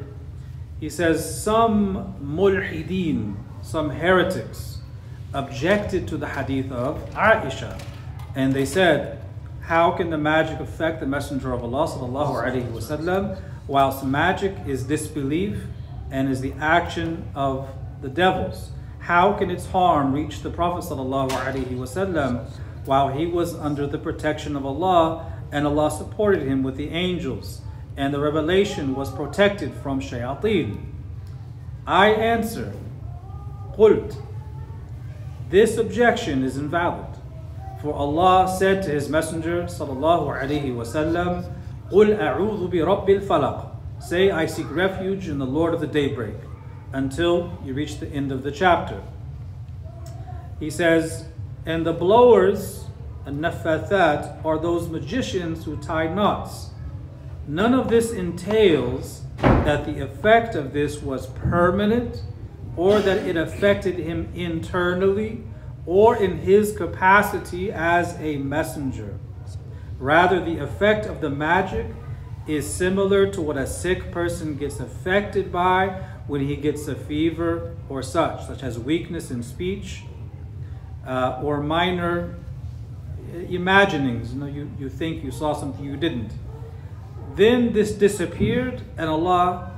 [0.80, 4.78] he says, some mulhideen, some heretics,
[5.34, 7.80] objected to the hadith of Aisha.
[8.34, 9.22] And they said,
[9.60, 13.38] how can the magic affect the Messenger of Allah sallallahu
[13.68, 15.64] whilst magic is disbelief
[16.10, 17.68] and is the action of
[18.00, 18.70] the devils?
[19.02, 22.50] How can its harm reach the Prophet ﷺ
[22.84, 27.62] while he was under the protection of Allah and Allah supported him with the angels
[27.96, 30.84] and the revelation was protected from shayateen?
[31.84, 32.72] I answer,
[33.76, 34.22] قلت.
[35.50, 37.16] this objection is invalid.
[37.80, 40.38] For Allah said to His Messenger sallallahu
[41.90, 43.68] قل أعوذ برب a'udhu.
[43.98, 46.36] Say, I seek refuge in the Lord of the daybreak
[46.92, 49.02] until you reach the end of the chapter.
[50.60, 51.26] He says,
[51.64, 52.84] And the blowers,
[53.24, 56.70] and nafathat, are those magicians who tie knots.
[57.48, 62.22] None of this entails that the effect of this was permanent
[62.76, 65.42] or that it affected him internally
[65.84, 69.18] or in his capacity as a messenger.
[69.98, 71.86] Rather, the effect of the magic
[72.46, 77.74] is similar to what a sick person gets affected by when he gets a fever
[77.88, 80.02] or such, such as weakness in speech
[81.06, 82.36] uh, or minor
[83.48, 84.32] imaginings.
[84.32, 86.32] You, know, you, you think you saw something you didn't.
[87.34, 89.72] Then this disappeared, and Allah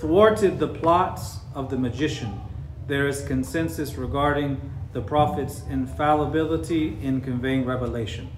[0.00, 2.40] thwarted the plots of the magician.
[2.88, 4.60] There is consensus regarding
[4.92, 8.28] the prophet's infallibility in conveying revelation.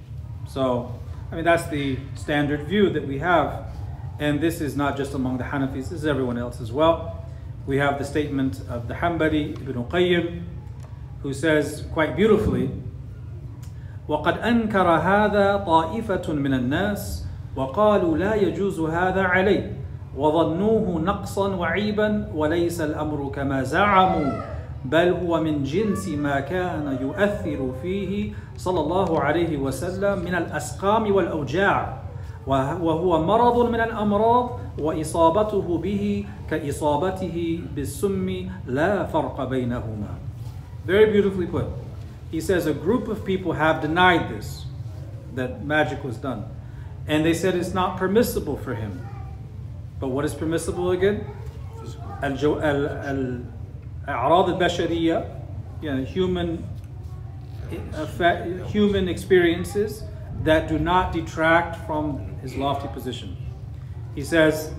[0.48, 0.98] So,
[1.30, 3.72] I mean, that's the standard view that we have.
[4.18, 7.17] And this is not just among the Hanafis, this is everyone else as well.
[7.68, 10.40] We have the statement of the Hanbali Ibn Qayyim,
[11.20, 12.70] who says quite beautifully,
[14.08, 19.72] وقد أنكر هذا طائفة من الناس وقالوا لا يجوز هذا عليه
[20.16, 24.32] وظنوه نقصا وعيبا وليس الأمر كما زعموا
[24.84, 31.97] بل هو من جنس ما كان يؤثر فيه صلى الله عليه وسلم من الأسقام والأوجاع.
[32.47, 40.13] وهو مرض من الأمراض وإصابته به كإصابته بالسم لا فرق بينهما
[40.86, 41.65] Very beautifully put.
[42.30, 44.65] He says a group of people have denied this,
[45.36, 46.43] that magic was done.
[47.07, 48.99] And they said it's not permissible for him.
[49.99, 51.26] But what is permissible again?
[54.07, 55.26] أعراض البشرية
[55.82, 56.63] يعني human
[58.67, 60.03] human experiences
[60.43, 63.36] that do not detract from his lofty position.
[64.14, 64.72] He says,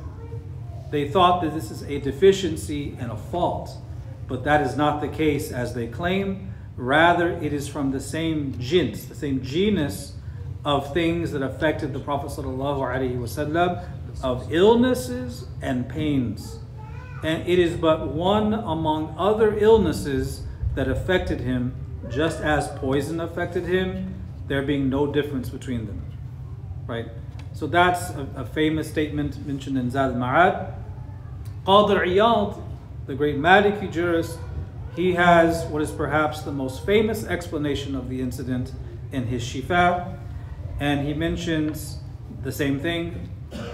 [0.92, 3.72] they thought that this is a deficiency and a fault,
[4.28, 6.54] but that is not the case as they claim.
[6.76, 10.14] Rather, it is from the same jins, the same genus
[10.66, 13.86] of things that affected the Prophet wasallam,
[14.24, 16.60] of illnesses and pains.
[17.24, 20.44] And it is but one among other illnesses
[20.76, 21.76] that affected him,
[22.10, 24.16] just as poison affected him,
[24.48, 26.02] there being no difference between them.
[26.88, 27.08] Right?
[27.60, 30.76] So that's a, a famous statement mentioned in Zad al-Ma'ad.
[31.68, 32.58] Qadi Iyad,
[33.06, 34.40] the great Maliki jurist,
[34.96, 38.72] he has what is perhaps the most famous explanation of the incident
[39.12, 40.18] in his Shifa.
[40.80, 41.98] And he mentions
[42.44, 43.30] the same thing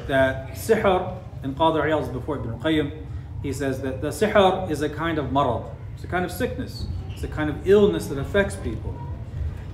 [0.07, 3.05] that sihr in Qadi Iyad before Ibn Qayyim.
[3.43, 5.63] He says that the sihr is a kind of marad,
[5.93, 8.99] it's a kind of sickness, it's a kind of illness that affects people.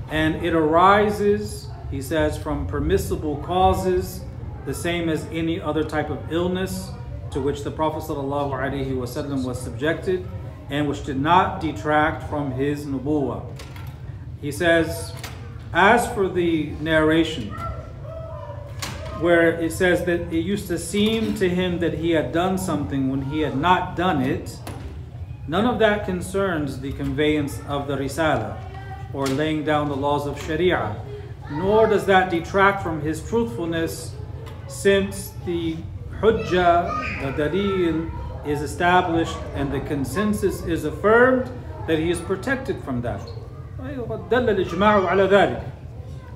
[0.10, 4.22] And it arises, he says, from permissible causes,
[4.66, 6.90] the same as any other type of illness
[7.32, 10.26] to which the Prophet ﷺ was subjected
[10.70, 13.46] and which did not detract from his nubuwah.
[14.40, 15.14] He says,
[15.74, 17.50] as for the narration,
[19.20, 23.10] where it says that it used to seem to him that he had done something
[23.10, 24.58] when he had not done it,
[25.48, 28.58] none of that concerns the conveyance of the risala
[29.14, 30.96] or laying down the laws of sharia,
[31.52, 34.16] nor does that detract from his truthfulness
[34.68, 35.76] since the
[36.20, 38.12] hujjah, the dalil,
[38.46, 41.52] is established and the consensus is affirmed
[41.88, 43.22] that he is protected from that.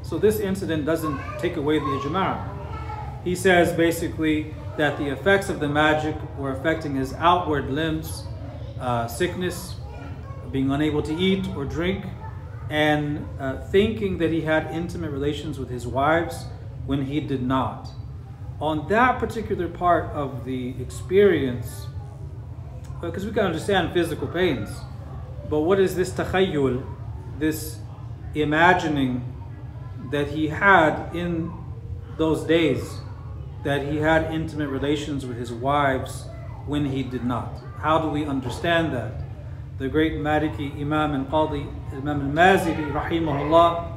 [0.01, 3.23] So this incident doesn't take away the ijma'.
[3.23, 8.25] He says basically that the effects of the magic were affecting his outward limbs,
[8.79, 9.75] uh, sickness,
[10.51, 12.05] being unable to eat or drink,
[12.69, 16.45] and uh, thinking that he had intimate relations with his wives
[16.85, 17.89] when he did not
[18.59, 21.87] on that particular part of the experience,
[23.01, 24.69] because we can understand physical pains,
[25.49, 26.85] but what is this takhayyul,
[27.37, 27.77] this
[28.33, 29.23] imagining
[30.11, 31.51] that he had in
[32.17, 32.99] those days,
[33.63, 36.25] that he had intimate relations with his wives
[36.65, 37.53] when he did not?
[37.79, 39.24] How do we understand that?
[39.78, 43.92] The great Maliki Imam and Qadi Imam al-Maziri rahimahullah,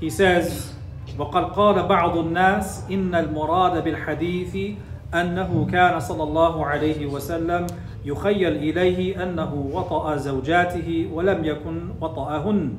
[0.00, 0.74] he says,
[1.18, 4.76] وقد قال بعض الناس إن المراد بالحديث
[5.14, 7.66] أنه كان صلى الله عليه وسلم
[8.04, 12.78] يخيل إليه أنه وطأ زوجاته ولم يكن وطأهن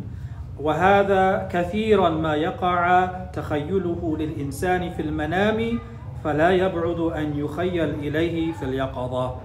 [0.60, 5.80] وهذا كثيرا ما يقع تخيله للإنسان في المنام
[6.24, 9.36] فلا يبعد أن يخيل إليه في اليقظة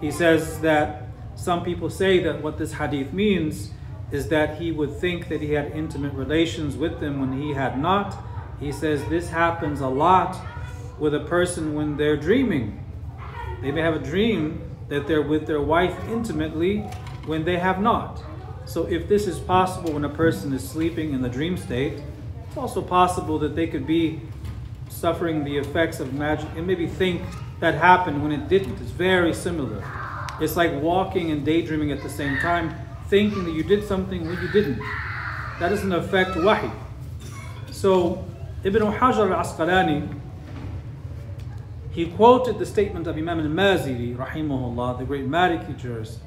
[0.00, 1.05] He says that
[1.37, 3.71] some people say that what this hadith means
[4.11, 7.79] is that he would think that he had intimate relations with them when he had
[7.79, 8.17] not
[8.59, 10.35] He says this happens a lot
[10.97, 12.83] with a person when they're dreaming.
[13.61, 16.79] They may have a dream that they're with their wife intimately
[17.25, 18.23] when they have not.
[18.65, 22.01] So if this is possible when a person is sleeping in the dream state,
[22.47, 24.21] it's also possible that they could be
[24.89, 27.21] suffering the effects of magic and maybe think
[27.59, 28.81] that happened when it didn't.
[28.81, 29.83] It's very similar.
[30.40, 32.74] It's like walking and daydreaming at the same time,
[33.08, 34.80] thinking that you did something when you didn't.
[35.60, 36.70] That doesn't affect wahi.
[37.70, 38.24] So
[38.64, 40.18] Ibn Hajar al-Asqalani,
[41.90, 46.18] he quoted the statement of Imam al-Maziri, rahimahullah, the great Maliki jurist.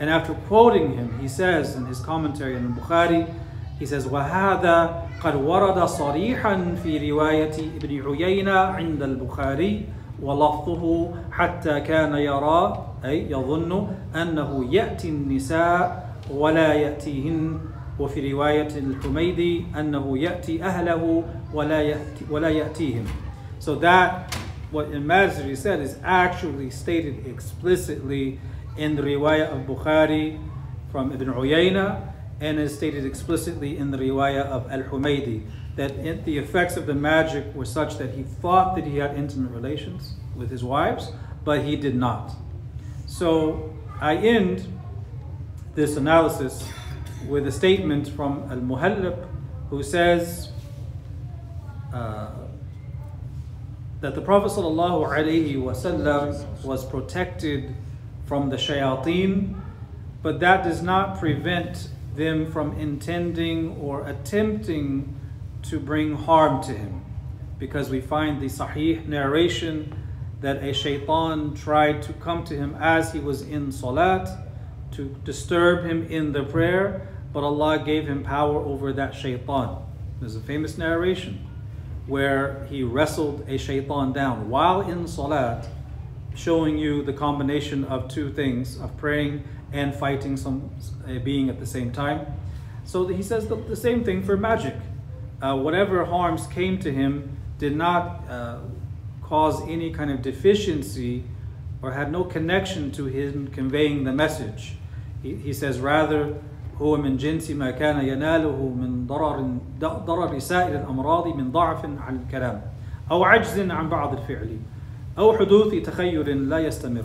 [0.00, 3.32] And after quoting him, he says in his commentary on Bukhari,
[3.78, 9.86] he says, وهذا قد ورد صريحا في رواية ابن عيينة عند البخاري
[10.22, 17.60] ولفظه حتى كان يرى أي يظن أنه يأتي النساء ولا يأتيهن
[17.98, 21.24] وفي رواية الحميدي أنه يأتي أهله
[21.54, 23.06] ولا يأتي ولا يأتيهم.
[23.58, 24.34] So that
[24.70, 28.40] what Al-Mazri said is actually stated explicitly
[28.76, 30.40] in the riwayah of Bukhari
[30.90, 35.44] from Ibn Uyayna and is stated explicitly in the riwayah of Al-Humaydi
[35.76, 39.16] that it, the effects of the magic were such that he thought that he had
[39.16, 41.12] intimate relations with his wives,
[41.44, 42.34] but he did not.
[43.19, 44.65] So I end
[45.75, 46.65] this analysis
[47.27, 49.27] with a statement from Al Muhallab
[49.69, 50.51] who says
[51.93, 52.31] uh,
[53.99, 57.75] that the Prophet ﷺ was protected
[58.25, 59.59] from the shayateen,
[60.23, 65.13] but that does not prevent them from intending or attempting
[65.63, 67.03] to bring harm to him.
[67.57, 69.93] Because we find the sahih narration
[70.41, 74.29] that a shaitan tried to come to him as he was in salat
[74.91, 79.77] to disturb him in the prayer, but Allah gave him power over that shaitan.
[80.19, 81.45] There's a famous narration.
[82.09, 85.67] where he wrestled a shaitan down while in salat,
[86.35, 90.71] showing you the combination of two things of praying and fighting some
[91.07, 92.25] a being at the same time.
[92.83, 94.75] So he says the, the same thing for magic.
[95.41, 98.57] Uh, whatever harms came to him did not uh,
[99.28, 101.24] cause any kind of deficiency
[101.82, 104.76] or had no connection to him conveying the message.
[105.22, 106.34] He, he says rather
[106.80, 112.62] هو من جنس ما كان يناله من ضرر ضرر سائر الأمراض من ضعف عن الكلام
[113.10, 114.58] أو عجز عن بعض الفعل
[115.18, 117.04] أو حدوث تخير لا يستمر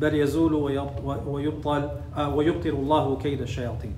[0.00, 0.54] بل يزول
[1.26, 1.90] ويبطل
[2.34, 3.92] ويبطل الله كيد الشياطين.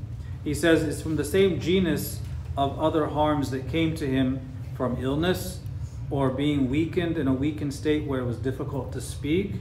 [0.45, 2.21] He says it's from the same genus
[2.57, 4.41] of other harms that came to him
[4.77, 5.61] from illness
[6.10, 9.56] or being weakened in a weakened state where it was difficult to speak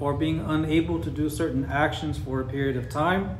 [0.00, 3.38] or being unable to do certain actions for a period of time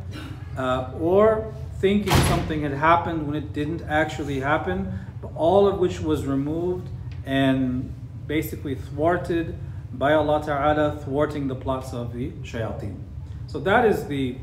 [0.56, 6.00] uh, or thinking something had happened when it didn't actually happen, but all of which
[6.00, 6.88] was removed
[7.26, 7.92] and
[8.26, 9.58] basically thwarted
[9.92, 12.98] by Allah Ta'ala, thwarting the plots of the shayateen.
[13.46, 14.36] So that is the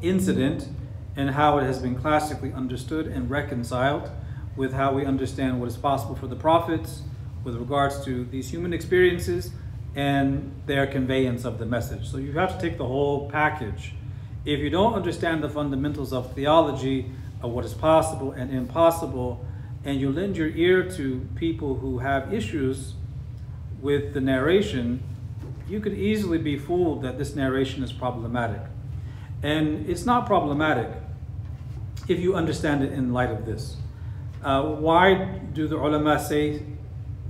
[0.00, 0.68] incident
[1.16, 4.10] and how it has been classically understood and reconciled
[4.56, 7.02] with how we understand what is possible for the prophets
[7.46, 9.52] with regards to these human experiences
[9.94, 12.06] and their conveyance of the message.
[12.10, 13.94] So you have to take the whole package
[14.46, 17.10] if you don't understand the fundamentals of theology,
[17.42, 19.44] of what is possible and impossible,
[19.84, 22.94] and you lend your ear to people who have issues
[23.82, 25.02] with the narration,
[25.68, 28.62] you could easily be fooled that this narration is problematic.
[29.42, 30.90] And it's not problematic
[32.06, 33.76] if you understand it in light of this.
[34.44, 36.62] Uh, why do the ulama say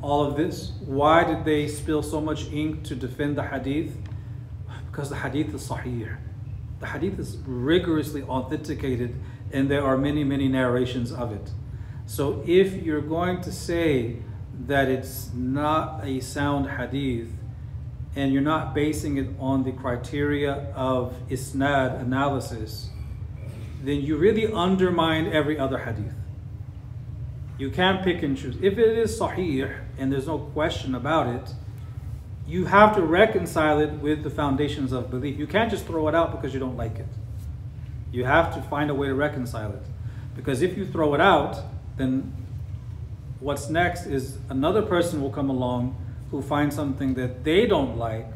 [0.03, 0.73] all of this?
[0.85, 3.97] Why did they spill so much ink to defend the hadith?
[4.91, 6.17] Because the hadith is sahih.
[6.81, 9.15] The hadith is rigorously authenticated
[9.53, 11.51] and there are many, many narrations of it.
[12.07, 14.19] So if you're going to say
[14.67, 17.31] that it's not a sound hadith
[18.15, 22.91] and you're not basing it on the criteria of isnad analysis,
[23.83, 26.15] then you really undermine every other hadith.
[27.59, 28.57] You can't pick and choose.
[28.61, 31.55] If it is sahih and there's no question about it,
[32.47, 35.39] you have to reconcile it with the foundations of belief.
[35.39, 37.09] You can't just throw it out because you don't like it.
[38.13, 39.83] You have to find a way to reconcile it.
[40.37, 41.59] Because if you throw it out,
[41.97, 42.33] then
[43.41, 45.97] what's next is another person will come along
[46.31, 48.27] who finds something that they don't like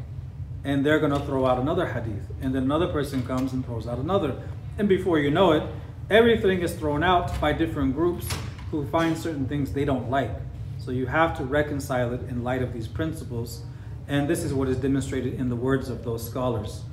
[0.64, 2.26] and they're going to throw out another hadith.
[2.40, 4.42] And then another person comes and throws out another.
[4.78, 5.62] And before you know it,
[6.08, 8.26] everything is thrown out by different groups
[8.71, 10.31] who find certain things they don't like.
[10.77, 13.63] So you have to reconcile it in light of these principles
[14.07, 16.83] and this is what is demonstrated in the words of those scholars.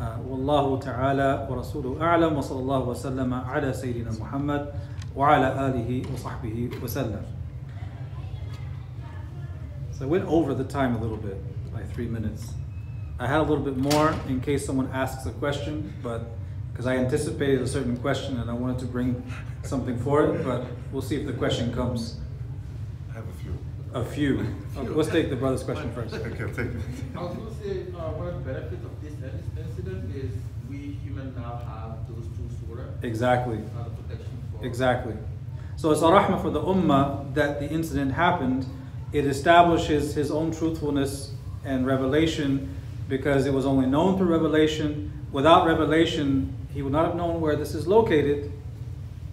[0.00, 4.72] والله تعالى ورسوله أعلم وصلى الله وسلم على سيدنا محمد
[5.14, 7.22] وعلى آله وصحبه وسلم.
[9.92, 11.36] So I went over the time a little bit
[11.74, 12.54] by three minutes.
[13.18, 16.30] I had a little bit more in case someone asks a question, but
[16.75, 19.23] because I anticipated a certain question and I wanted to bring
[19.63, 22.17] something for it, but we'll see if the question comes.
[23.09, 23.57] I have a few.
[23.93, 24.39] A few.
[24.41, 24.81] A few.
[24.81, 26.13] Okay, let's take the brother's question first.
[26.15, 26.81] Okay, I'll take it.
[27.15, 29.13] I was going to say, uh, one of the benefits of this
[29.57, 30.31] incident is
[30.69, 32.83] we human now have those two surah.
[33.03, 33.59] Exactly.
[33.79, 33.85] Uh,
[34.59, 34.65] for.
[34.65, 35.13] Exactly.
[35.77, 38.65] So it's a rahmah for the ummah that the incident happened.
[39.13, 41.31] It establishes his own truthfulness
[41.63, 42.75] and revelation
[43.07, 45.13] because it was only known through revelation.
[45.35, 48.49] Without revelation, he would not have known where this is located.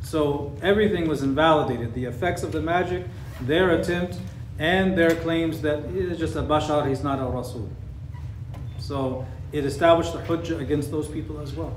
[0.00, 1.94] So everything was invalidated.
[1.94, 3.06] The effects of the magic,
[3.40, 4.18] their attempt
[4.58, 7.70] and their claims that is just a bashar, he's not a rasul.
[8.80, 11.72] So it established the hujjah against those people as well.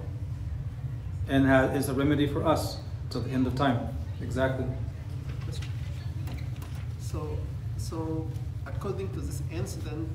[1.28, 2.78] And has, is a remedy for us
[3.11, 3.95] till the end of time.
[4.23, 4.65] Exactly.
[6.99, 7.38] So,
[7.78, 8.28] so
[8.65, 10.09] according to this incident,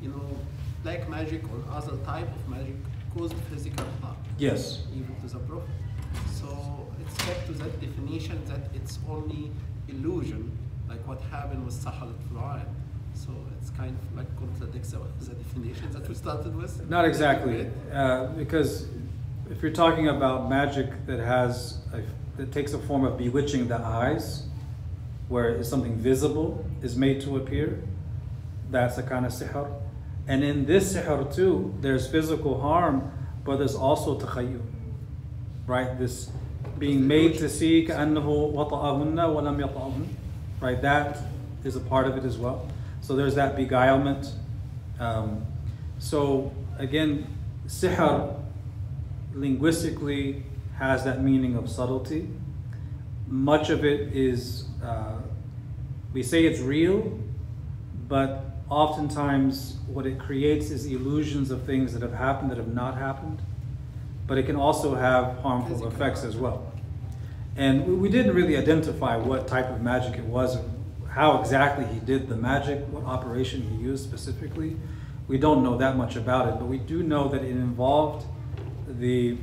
[0.00, 0.38] you know,
[0.82, 2.76] black magic or other type of magic
[3.16, 4.16] caused physical harm.
[4.38, 4.82] Yes.
[4.94, 5.68] Even to the prophet.
[6.32, 9.50] So it's back to that definition that it's only
[9.88, 10.56] illusion
[10.88, 12.62] like what happened with Sahal al
[13.14, 16.88] So it's kind of like contradicts the, the definition that we started with.
[16.88, 18.86] Not exactly, uh, because
[19.50, 22.02] if you're talking about magic that has a,
[22.36, 24.44] that takes a form of bewitching the eyes,
[25.28, 27.82] where something visible is made to appear,
[28.70, 29.79] that's a kind of sihr.
[30.30, 33.10] And in this sihr too, there's physical harm,
[33.44, 34.62] but there's also takhayyul.
[35.66, 35.98] Right?
[35.98, 36.30] This
[36.78, 37.88] being made to see
[40.60, 40.80] Right?
[40.80, 41.18] That
[41.64, 42.68] is a part of it as well.
[43.00, 44.30] So there's that beguilement.
[45.00, 45.44] Um,
[45.98, 47.26] so again,
[47.66, 48.40] sihr
[49.34, 50.44] linguistically
[50.78, 52.28] has that meaning of subtlety.
[53.26, 55.16] Much of it is, uh,
[56.12, 57.18] we say it's real,
[58.06, 62.96] but oftentimes what it creates is illusions of things that have happened that have not
[62.96, 63.40] happened.
[64.26, 65.92] But it can also have harmful Physical.
[65.92, 66.72] effects as well.
[67.56, 70.64] And we, we didn't really identify what type of magic it was, or
[71.08, 74.76] how exactly he did the magic, what operation he used specifically.
[75.26, 78.24] We don't know that much about it, but we do know that it involved
[78.88, 79.36] the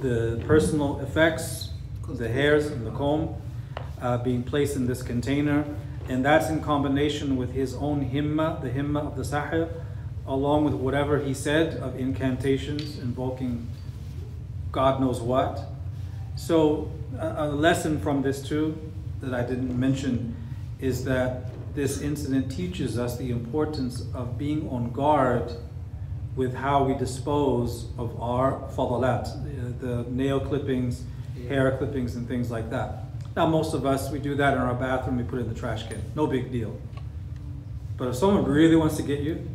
[0.00, 1.70] the personal effects,
[2.08, 3.34] the hairs and the comb,
[4.00, 5.64] uh, being placed in this container,
[6.10, 9.70] and that's in combination with his own himma, the himma of the sahib,
[10.26, 13.68] along with whatever he said of incantations invoking
[14.72, 15.62] God knows what.
[16.34, 18.76] So, a, a lesson from this too
[19.20, 20.34] that I didn't mention
[20.80, 21.44] is that
[21.76, 25.52] this incident teaches us the importance of being on guard
[26.34, 31.04] with how we dispose of our fadalat, the, the nail clippings,
[31.46, 33.04] hair clippings, and things like that.
[33.40, 35.58] Now, most of us, we do that in our bathroom, we put it in the
[35.58, 36.02] trash can.
[36.14, 36.78] No big deal.
[37.96, 39.48] But if someone really wants to get you,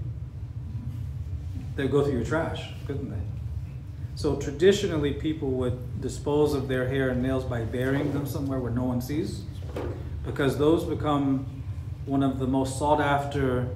[1.76, 3.22] they'd go through your trash, couldn't they?
[4.16, 8.72] So traditionally, people would dispose of their hair and nails by burying them somewhere where
[8.72, 9.44] no one sees,
[10.26, 11.46] because those become
[12.08, 13.70] one of the most sought after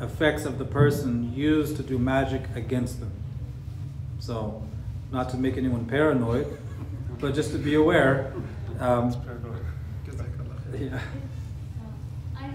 [0.00, 3.12] effects of the person used to do magic against them.
[4.20, 4.66] So,
[5.12, 6.46] not to make anyone paranoid,
[7.18, 8.32] but just to be aware.
[8.78, 9.14] Um.
[10.78, 11.00] Yeah.
[12.36, 12.50] I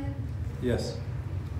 [0.61, 0.97] Yes.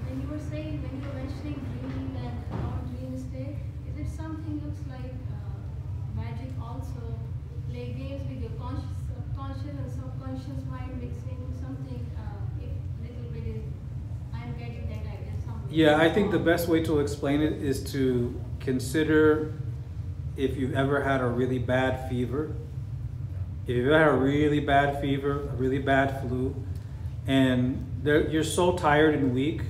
[0.08, 4.62] when you were saying, when you were mentioning dreaming and non-dream state, is it something
[4.64, 7.14] looks like uh, magic also
[7.70, 13.56] play games with your conscious, subconscious and subconscious mind mixing something, uh, if little bit
[13.58, 13.64] is,
[14.34, 15.70] I'm getting that idea somewhere.
[15.70, 19.54] Yeah, I think the best way to explain it is to consider
[20.38, 22.56] if you've ever had a really bad fever.
[23.68, 26.56] If you've had a really bad fever, a really bad flu,
[27.28, 29.62] and you're so tired and weak,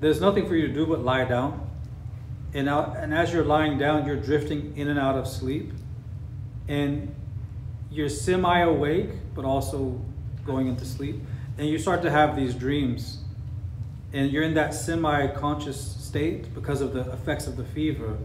[0.00, 1.70] there's nothing for you to do but lie down.
[2.54, 5.72] And, out, and as you're lying down, you're drifting in and out of sleep.
[6.66, 7.14] And
[7.90, 10.00] you're semi awake, but also
[10.44, 11.20] going into sleep.
[11.58, 13.22] And you start to have these dreams
[14.12, 18.18] and you're in that semi-conscious state because of the effects of the fever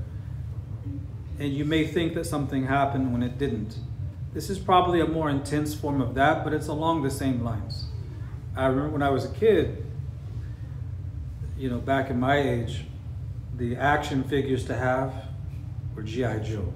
[1.39, 3.77] and you may think that something happened when it didn't
[4.37, 7.85] this is probably a more intense form of that but it's along the same lines.
[8.55, 9.83] I remember when i was a kid
[11.57, 12.85] you know back in my age
[13.55, 15.11] the action figures to have
[15.95, 16.37] were G.I.
[16.39, 16.71] Joe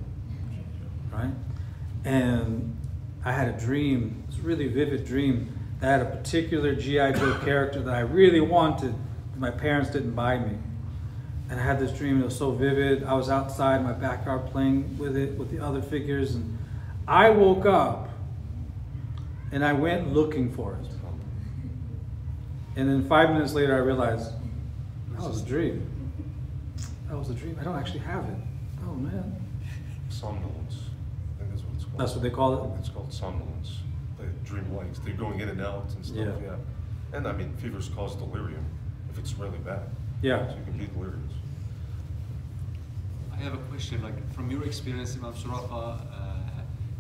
[1.14, 1.30] right?
[2.04, 2.76] And
[3.24, 7.12] i had a dream a really vivid dream that had a particular G.I.
[7.12, 8.96] Joe character that i really wanted
[9.34, 10.58] but my parents didn't buy me.
[11.52, 14.48] And i had this dream it was so vivid i was outside in my backyard
[14.48, 16.58] playing with it with the other figures and
[17.08, 18.10] i woke up
[19.52, 20.88] and i went looking for it
[22.76, 24.32] and then five minutes later i realized
[25.12, 25.88] that was a dream
[27.10, 28.38] that was a dream i don't actually have it
[28.88, 29.38] oh man
[30.12, 30.76] Somnolence.
[31.40, 32.00] I think that's what it's called.
[32.00, 32.80] That's what they call it?
[32.80, 33.80] It's called somnolence.
[34.20, 35.00] They dream lights.
[35.00, 36.18] They're going in and out and stuff.
[36.18, 36.34] Yeah.
[36.44, 37.18] Yeah.
[37.18, 38.66] And I mean, fevers cause delirium
[39.10, 39.84] if it's really bad.
[40.22, 40.48] Yeah.
[40.50, 41.34] So you can be delirious.
[43.32, 45.98] I have a question, like from your experience, Imam Surafa, uh,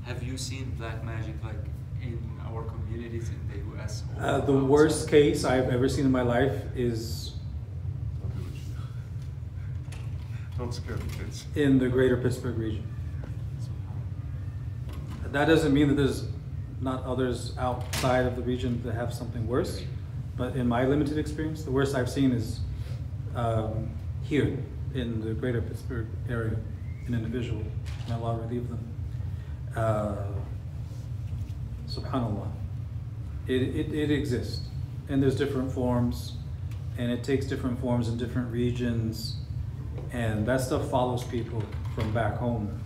[0.05, 1.55] have you seen black magic like
[2.01, 4.03] in our communities in the US?
[4.17, 4.69] or Uh, the outside?
[4.69, 7.33] worst case I've ever seen in my life is
[8.21, 8.59] Don't do what you
[9.91, 9.97] do.
[10.57, 11.45] Don't scare the kids.
[11.55, 12.83] in the greater Pittsburgh region.
[15.31, 16.25] That doesn't mean that there's
[16.81, 19.81] not others outside of the region that have something worse,
[20.35, 22.59] but in my limited experience, the worst I've seen is
[23.35, 23.89] um,
[24.23, 24.57] here
[24.93, 26.57] in the greater Pittsburgh area,
[27.07, 27.63] an individual.
[28.09, 28.79] May Allah relieve them.
[29.75, 30.15] Uh,
[31.87, 32.47] Subhanallah.
[33.47, 34.61] It, it, it exists,
[35.09, 36.33] and there's different forms,
[36.97, 39.37] and it takes different forms in different regions,
[40.13, 41.61] and that stuff follows people
[41.95, 42.79] from back home.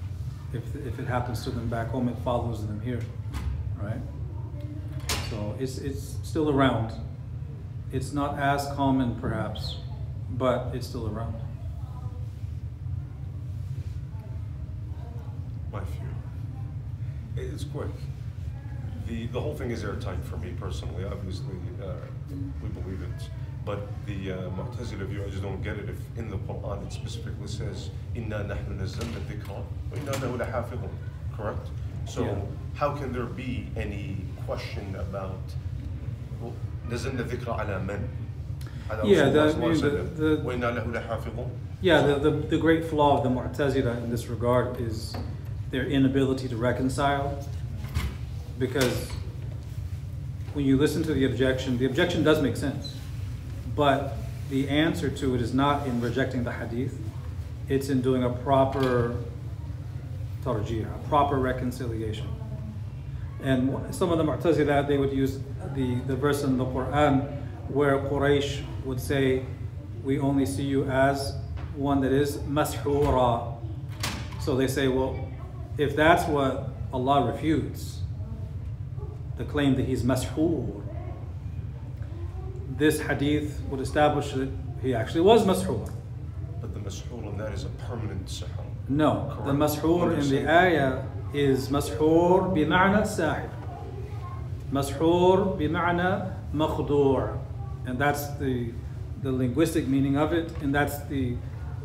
[0.53, 3.01] If, if it happens to them back home, it follows them here,
[3.81, 3.99] right?
[5.29, 6.93] So it's, it's still around.
[7.91, 9.77] It's not as common perhaps,
[10.31, 11.35] but it's still around.
[15.71, 17.89] My fear it's quick.
[19.07, 21.05] The, the whole thing is airtight for me personally.
[21.05, 21.93] Obviously, uh,
[22.61, 23.29] we believe it.
[23.65, 26.93] But the uh, Mu'tazila view, I just don't get it if in the Quran it
[26.93, 29.63] specifically says, Inna nahnu nazzalna dhikra, wa
[29.95, 30.89] inna lahu lahafidhun,
[31.35, 31.67] correct?
[32.07, 32.35] So yeah.
[32.75, 35.39] how can there be any question about
[36.87, 38.07] nazzalna dhikra ala men"?
[39.03, 41.49] Yeah, the, the, the,
[41.81, 45.15] yeah the, the, the great flaw of the Mu'tazila in this regard is
[45.71, 47.45] their inability to reconcile
[48.57, 49.09] because
[50.53, 52.95] when you listen to the objection, the objection does make sense.
[53.75, 54.15] But
[54.49, 56.97] the answer to it is not in rejecting the hadith,
[57.67, 59.17] it's in doing a proper
[60.43, 62.27] tarjih, a proper reconciliation.
[63.43, 65.39] And some of the Mu'tazila, they would use
[65.73, 69.45] the, the verse in the Quran where Quraysh would say,
[70.03, 71.35] we only see you as
[71.75, 73.57] one that is mashura.
[74.39, 75.27] So they say, well,
[75.77, 78.01] if that's what Allah refutes,
[79.37, 80.81] the claim that he's mas'hur,
[82.77, 84.49] this hadith would establish that
[84.81, 85.91] he actually was mas'hur.
[86.61, 88.65] But the mas'hur in that is a permanent sahur.
[88.87, 89.45] No, Correct.
[89.45, 91.03] the mas'hur in the ayah
[91.33, 93.49] is mas'hur bima'na saḥib,
[94.71, 97.37] Mas'hur bima'na makhdur.
[97.85, 98.71] And that's the,
[99.21, 101.35] the linguistic meaning of it, and that's the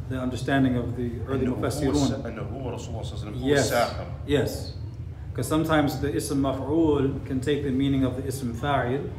[0.09, 2.25] the understanding of the early أنه هو الس- Mufassirun.
[2.25, 4.05] أنه هو رسول الله صلى الله عليه وسلم هو Yes, الساحر.
[4.27, 4.73] yes.
[5.31, 9.09] Because sometimes the ism maf'ul can take the meaning of the ism fa'il,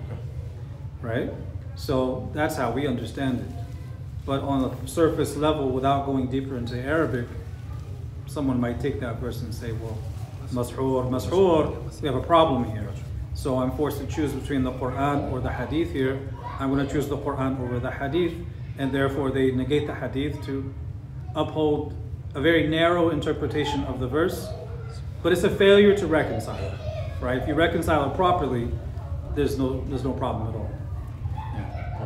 [1.03, 1.31] right?
[1.75, 3.51] So that's how we understand it.
[4.25, 7.27] But on a surface level, without going deeper into Arabic,
[8.27, 9.99] someone might take that verse and say, well,
[10.53, 12.89] mashur, mashur, we have a problem here.
[13.35, 16.19] So I'm forced to choose between the Quran or the Hadith here.
[16.59, 18.33] I'm going to choose the Quran over the Hadith,
[18.79, 20.73] and therefore they negate the Hadith to
[21.36, 21.94] uphold
[22.36, 24.48] a very narrow interpretation of the verse.
[25.24, 26.74] But it's a failure to reconcile,
[27.22, 27.38] right?
[27.42, 28.70] If you reconcile it properly,
[29.36, 30.72] there's no there's no problem at all.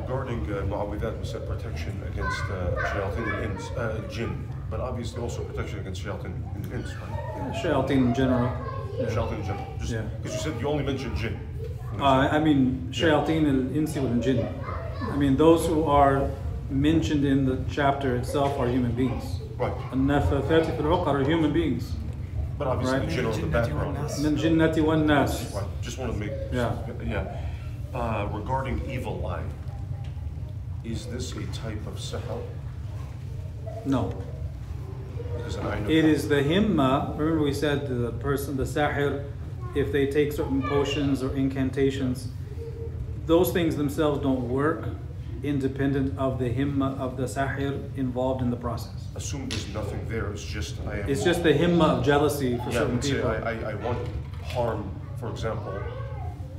[0.02, 5.44] Regarding uh, Mu'awidat, we said protection against uh, shayateen al-ins, uh, jinn, but obviously also
[5.46, 6.34] protection against shayateen
[6.66, 7.54] al-ins, right?
[7.56, 8.52] Shayateen in general.
[9.00, 9.06] yeah.
[9.08, 9.68] Shayateen in general.
[9.80, 10.02] Just Yeah.
[10.22, 11.40] because you said you only mentioned jinn.
[11.98, 14.46] Uh, I mean, shayateen al-insi wal jinn.
[15.14, 16.30] I mean, those who are
[16.75, 19.41] mentioned in the chapter itself are human beings.
[19.59, 19.73] Right.
[19.93, 21.93] النفاثات في العقد are human beings.
[22.59, 23.09] But obviously Right.
[23.09, 23.97] jinn on the background.
[23.97, 25.55] من الجنة والناس.
[25.55, 25.65] Right.
[25.83, 26.33] Just want to make.
[26.53, 26.73] Yeah.
[27.05, 27.37] Yeah.
[27.95, 29.43] Uh, regarding evil eye,
[30.85, 32.21] is this a type of sihr?
[33.85, 34.13] No.
[35.37, 35.89] Because I know.
[35.89, 37.19] It is the himma.
[37.19, 39.25] Remember, we said the person, the sahir,
[39.75, 42.29] if they take certain potions or incantations,
[43.27, 44.89] those things themselves don't work
[45.48, 49.08] independent of the himma of the sahir involved in the process.
[49.16, 50.32] Assume there's nothing there.
[50.32, 51.10] It's just I am.
[51.10, 53.28] It's just the himma of jealousy for Yeah, certain people.
[53.30, 54.00] I, I, I want
[54.44, 54.90] harm,
[55.20, 55.74] for example.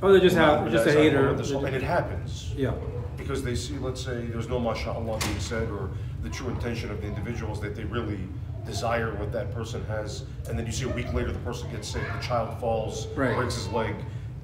[0.03, 1.35] or they just have just a hater.
[1.35, 2.53] this- And it happens.
[2.57, 2.73] Yeah.
[3.17, 5.91] Because they see, let's say, there's no mashallah being said, or
[6.23, 8.21] the true intention of the individuals that they really
[8.67, 11.89] desire what that person has, and then you see a week later the person gets
[11.89, 13.35] sick, the child falls, Right.
[13.37, 13.95] breaks his leg.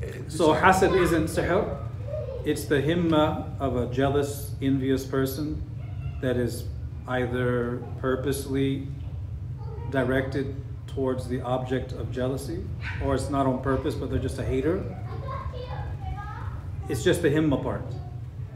[0.01, 1.77] It's- So hasad isn't sihr.
[2.45, 5.63] It's the himma of a jealous, envious person
[6.21, 6.65] that is
[7.07, 8.89] either purposely
[9.91, 10.57] directed
[10.89, 12.65] towards the object of jealousy,
[13.05, 14.85] or it's not on purpose, but they're just a hater.
[16.89, 17.85] It's just the himma part.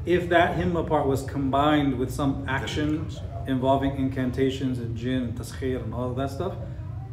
[0.05, 3.09] If that himma part was combined with some action
[3.47, 6.55] involving incantations and jinn and taskhir and all of that stuff,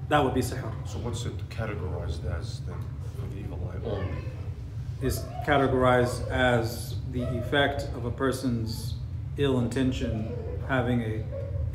[0.09, 0.71] that would be sihr.
[0.87, 2.77] So what's it categorized as then
[3.15, 4.32] for the evil eye only?
[5.03, 8.95] Is categorized as the effect of a person's
[9.37, 10.31] ill intention
[10.67, 11.23] having a,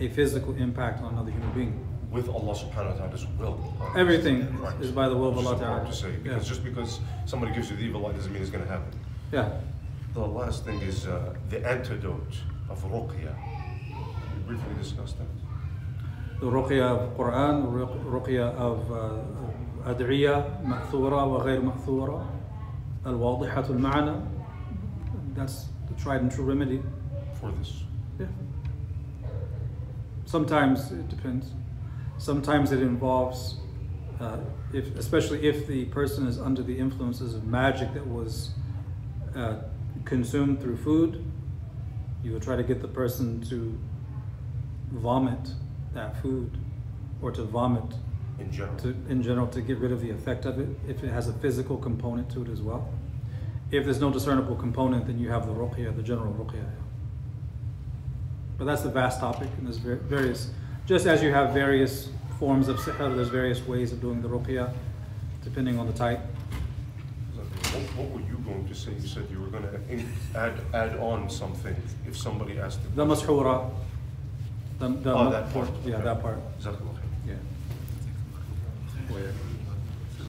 [0.00, 1.84] a physical impact on another human being.
[2.10, 3.60] With Allah subhanahu wa ta'ala's will.
[3.94, 4.80] Everything Right.
[4.80, 5.84] is by the will of Allah Ta'ala.
[5.84, 6.32] to say, Yeah.
[6.40, 8.88] because just because somebody gives you the evil eye doesn't mean it's going to happen.
[9.30, 9.50] Yeah.
[10.14, 12.36] The last thing is uh, the antidote
[12.70, 13.34] of ruqya.
[14.38, 15.28] We briefly discussed that.
[16.40, 22.24] The ruqya of Quran, ruq- ruqya of uh, ad'iyah, ma'thura wa ghayr ma'thura,
[23.08, 24.22] al-wadihat al-ma'na.
[25.34, 26.82] That's the tried and true remedy.
[27.40, 27.84] For this.
[28.18, 28.26] Yeah.
[30.24, 31.52] Sometimes it depends.
[32.18, 33.56] Sometimes it involves,
[34.20, 34.38] uh,
[34.72, 38.50] if, especially if the person is under the influences of magic that was
[39.36, 39.58] uh,
[40.04, 41.24] consumed through food,
[42.24, 43.78] you would try to get the person to
[44.90, 45.52] vomit
[45.94, 46.58] that food
[47.22, 47.94] or to vomit
[48.40, 48.76] In general.
[48.78, 51.32] to, in general to get rid of the effect of it if it has a
[51.34, 52.88] physical component to it as well.
[53.70, 56.64] If there's no discernible component, then you have the ruqya, the general ruqya.
[58.56, 60.50] But that's a vast topic, and there's various,
[60.86, 62.08] just as you have various
[62.38, 64.72] forms of sihr, uh, there's various ways of doing the ruqya,
[65.44, 66.20] depending on the type.
[67.72, 68.92] What, what were you going to say?
[68.92, 71.76] You said you were going to add add on something
[72.06, 72.96] if somebody asked it.
[72.96, 73.70] The mashura.
[74.78, 75.68] The, the Oh, that part.
[75.84, 76.04] Yeah, Okay.
[76.04, 76.38] that part.
[76.62, 76.76] Khair.
[77.26, 77.34] Yeah.